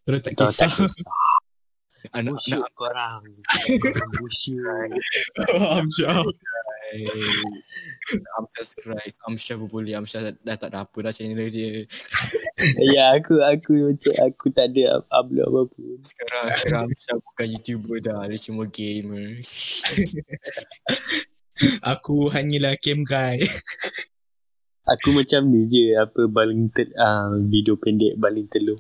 kita 0.05 0.21
tak 0.21 0.33
Kita 0.33 0.45
kisah. 0.45 0.61
tak 0.61 0.71
kisah. 0.77 1.28
Anak, 2.15 2.39
Busyuk 2.39 2.63
anak, 2.63 2.73
korang. 2.79 3.19
Syah. 5.99 6.25
I'm 8.39 8.47
subscribe. 8.49 9.13
Amsyah 9.29 9.57
pun 9.61 9.69
boleh. 9.69 9.93
Amsyah 9.99 10.31
dah, 10.31 10.35
dah 10.41 10.57
tak 10.57 10.71
ada 10.73 10.87
apa 10.87 10.97
dah 11.05 11.13
channel 11.13 11.51
dia. 11.51 11.85
Ya 12.91 13.15
aku 13.15 13.39
aku 13.39 13.95
macam 13.95 14.15
aku 14.19 14.51
tak 14.51 14.75
ada 14.75 14.99
up- 14.99 15.07
upload 15.15 15.47
apa 15.47 15.63
pun. 15.71 15.99
Sekarang, 16.03 16.47
sekarang 16.51 16.83
Amsyah 16.91 17.17
bukan 17.23 17.47
YouTuber 17.55 17.97
dah. 18.03 18.21
Dia 18.27 18.39
cuma 18.51 18.67
gamer. 18.67 19.39
Aku 21.83 22.31
hanyalah 22.31 22.79
cam 22.79 23.03
guy. 23.03 23.43
Aku 24.87 25.11
macam 25.11 25.43
ni 25.51 25.67
je 25.67 25.99
apa 25.99 26.31
baling 26.31 26.71
tel, 26.71 26.87
uh, 26.95 27.35
video 27.51 27.75
pendek 27.75 28.15
baling 28.15 28.47
telur. 28.47 28.79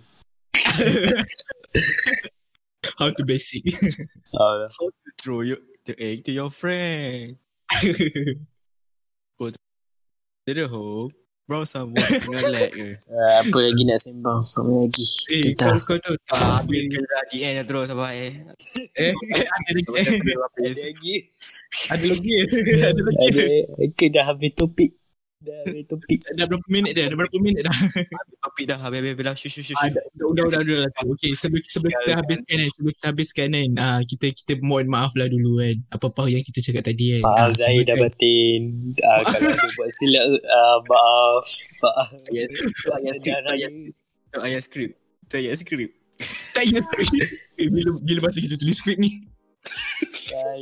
How 2.96 3.10
to 3.10 3.22
basic. 3.24 3.66
Uh, 4.32 4.64
How 4.64 4.86
to 4.88 5.10
throw 5.20 5.40
your, 5.40 5.58
the 5.84 5.92
egg 5.98 6.24
to 6.24 6.32
your 6.32 6.48
friend. 6.48 7.36
To 10.46 10.54
the 10.54 10.66
home. 10.66 11.12
Bro, 11.44 11.64
someone 11.64 12.04
tengah 12.04 12.44
lag 12.52 12.68
ke? 12.68 12.92
uh, 13.08 13.40
apa 13.40 13.56
lagi 13.56 13.82
nak 13.88 13.96
sembang? 13.96 14.40
Apa 14.40 14.68
lagi? 14.68 15.04
eh, 15.32 15.42
Kita 15.48 15.72
kau, 15.72 15.80
kau 15.80 15.96
tahu 15.96 16.16
tak? 16.28 16.36
Ah, 16.36 16.60
habis 16.60 16.92
ke 16.92 17.00
dah 17.00 17.22
di 17.32 17.38
end 17.40 17.64
terus 17.64 17.88
apa 17.88 18.04
eh. 18.12 18.32
eh, 19.00 19.12
eh, 19.32 19.44
ada 19.48 19.70
lagi. 19.72 19.80
Sampai 19.80 19.96
Eh, 19.96 20.08
sebelum 20.12 20.40
habis. 20.44 20.76
lagi. 20.76 21.14
ada 21.88 22.04
lagi. 22.04 22.32
ada 22.84 23.00
lagi. 23.00 23.28
Ada 23.64 23.84
ke 23.92 24.04
dah 24.08 24.24
habis 24.24 24.52
topik. 24.52 24.92
Dah 25.48 25.64
topik. 25.88 26.18
Dah 26.36 26.44
berapa 26.44 26.66
minit 26.68 26.92
dah? 26.92 27.08
Dah 27.08 27.16
berapa 27.16 27.38
minit 27.40 27.62
dah? 27.64 27.76
Topik 28.44 28.68
dah 28.68 28.78
habis 28.84 29.00
habis 29.00 29.24
dah 29.24 29.32
shush 29.32 29.54
shush 29.56 29.72
shush. 29.72 29.80
Ah, 29.80 29.88
dah, 29.88 30.44
dah, 30.44 30.60
dah. 30.60 30.88
Okay, 31.16 31.32
sebelum, 31.32 31.64
sebelum 31.64 31.92
kita 31.96 32.12
habiskan 32.20 32.56
kan, 32.60 32.68
sebelum 32.76 32.92
kita 32.92 33.06
habiskan 33.08 33.48
kan, 33.56 33.70
ah, 33.80 34.00
kita 34.04 34.26
kita 34.36 34.52
mohon 34.60 34.86
maaf 34.92 35.16
lah 35.16 35.26
dulu 35.32 35.64
kan. 35.64 35.76
Apa-apa 35.96 36.28
yang 36.28 36.44
kita 36.44 36.60
cakap 36.60 36.84
tadi 36.92 37.16
kan. 37.16 37.22
Maaf 37.24 37.48
Ah, 37.48 37.50
Zahid 37.56 37.88
dah 37.88 37.96
batin. 37.96 38.60
Uh, 39.00 39.22
kalau 39.24 39.48
ada 39.48 39.68
buat 39.72 39.90
silap 39.90 40.24
uh, 40.28 40.78
maaf. 40.84 41.46
Maaf. 41.80 42.10
Ayat 42.28 42.46
tu 42.52 42.92
ayat 42.92 43.14
skrip, 43.16 43.40
tu 44.28 44.38
ayat, 44.44 44.60
skrip. 44.60 44.90
Tu 45.28 45.34
ayat 45.40 45.54
skrip. 45.56 45.90
Eh, 47.58 47.68
bila, 47.72 47.96
bila 48.04 48.18
masa 48.28 48.42
kita 48.42 48.60
tulis 48.60 48.76
skrip 48.76 49.00
ni? 49.00 49.24
Ya. 50.28 50.44
Bang, 50.44 50.60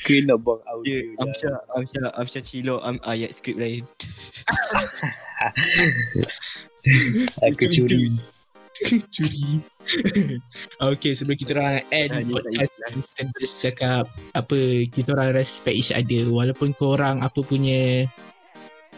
kena 0.00 0.34
nak 0.34 0.38
buang 0.44 0.62
audio. 0.68 0.92
Ya, 0.92 1.00
dah. 1.00 1.22
Amsyah, 1.24 1.56
Amsyah, 1.76 2.08
Amsyah 2.20 2.42
Cilo, 2.44 2.76
am, 2.84 3.00
ayat 3.08 3.32
skrip 3.32 3.56
lain. 3.56 3.84
Aku 7.46 7.64
curi. 7.72 8.04
Curi. 9.08 9.48
okay, 10.92 11.12
sebelum 11.12 11.36
kita 11.36 11.52
orang 11.56 11.84
end 11.92 12.16
Ah, 12.16 12.24
podcast 12.24 12.72
kita 12.96 13.28
just 13.36 13.60
cakap 13.60 14.08
apa 14.32 14.88
kita 14.88 15.12
orang 15.12 15.36
respect 15.36 15.76
each 15.76 15.92
other 15.92 16.24
walaupun 16.32 16.72
korang 16.72 17.20
apa 17.20 17.44
punya 17.44 18.08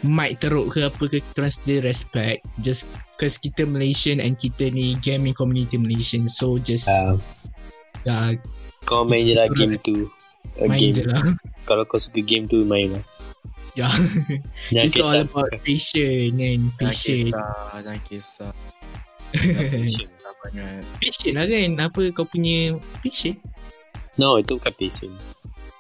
mic 0.07 0.39
teruk 0.39 0.71
ke 0.71 0.87
apa 0.87 1.05
ke 1.11 1.19
kita 1.19 1.43
orang 1.43 1.55
still 1.55 1.83
respect 1.83 2.47
just 2.63 2.87
cause 3.19 3.35
kita 3.35 3.67
Malaysian 3.67 4.23
and 4.23 4.39
kita 4.39 4.71
ni 4.71 4.95
gaming 5.03 5.35
community 5.35 5.75
Malaysian 5.75 6.31
so 6.31 6.55
just 6.63 6.87
Uh, 8.07 8.39
uh, 8.95 9.03
main 9.03 9.27
je 9.27 9.35
lah 9.35 9.51
game 9.51 9.75
tu. 9.83 10.07
A 10.57 10.65
main 10.67 10.79
game. 10.79 10.95
je 10.95 11.03
lah 11.05 11.23
Kalau 11.69 11.83
kau 11.83 11.97
suka 11.97 12.21
game 12.21 12.45
tu 12.45 12.63
main 12.63 12.91
lah. 12.91 13.05
Ya. 13.75 13.91
Jangan 14.71 14.87
it's 14.87 15.01
all 15.03 15.21
about 15.21 15.51
patient 15.67 16.33
kan 16.33 16.59
Jangan 16.59 16.79
patient 16.81 17.29
kisah, 17.29 17.53
jangan 17.77 18.01
kisah. 18.01 18.53
Banyak. 20.39 20.69
patient 20.97 21.35
lah 21.35 21.45
kan 21.45 21.71
apa 21.83 22.01
kau 22.11 22.25
punya 22.25 22.59
patient 22.99 23.37
No, 24.17 24.39
itu 24.39 24.57
bukan 24.57 24.73
patient. 24.75 25.13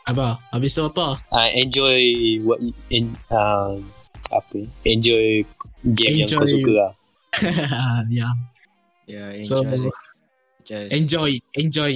apa 0.04 0.38
habis 0.50 0.70
tu 0.70 0.82
apa 0.82 1.18
I 1.30 1.56
enjoy 1.56 1.98
what 2.42 2.60
you- 2.60 2.76
en, 2.90 3.10
uh, 3.26 3.74
apa 4.28 4.58
enjoy 4.82 5.42
game 5.88 6.20
yang 6.20 6.28
kau 6.28 6.42
Enjoy. 6.42 6.52
suka 6.52 6.72
lah. 6.74 6.92
ya 8.12 8.28
Ya, 9.06 9.38
So, 9.38 9.62
enjoy. 9.62 9.86
Just 10.62 10.90
enjoy 10.90 11.30
enjoy 11.54 11.92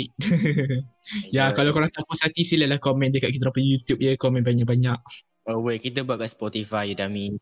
Ya 1.31 1.51
enjoy. 1.51 1.57
kalau 1.57 1.71
korang 1.75 1.91
tak 1.91 2.07
puas 2.07 2.23
hati 2.23 2.43
silalah 2.47 2.79
komen 2.79 3.11
dekat 3.11 3.35
kita 3.35 3.49
orang 3.49 3.57
punya 3.57 3.69
YouTube 3.75 4.01
ya 4.01 4.13
komen 4.15 4.43
banyak-banyak. 4.43 4.99
Oh 5.51 5.65
wait, 5.65 5.83
kita 5.83 6.07
buat 6.07 6.21
kat 6.21 6.31
Spotify 6.31 6.95
Dami. 6.95 7.35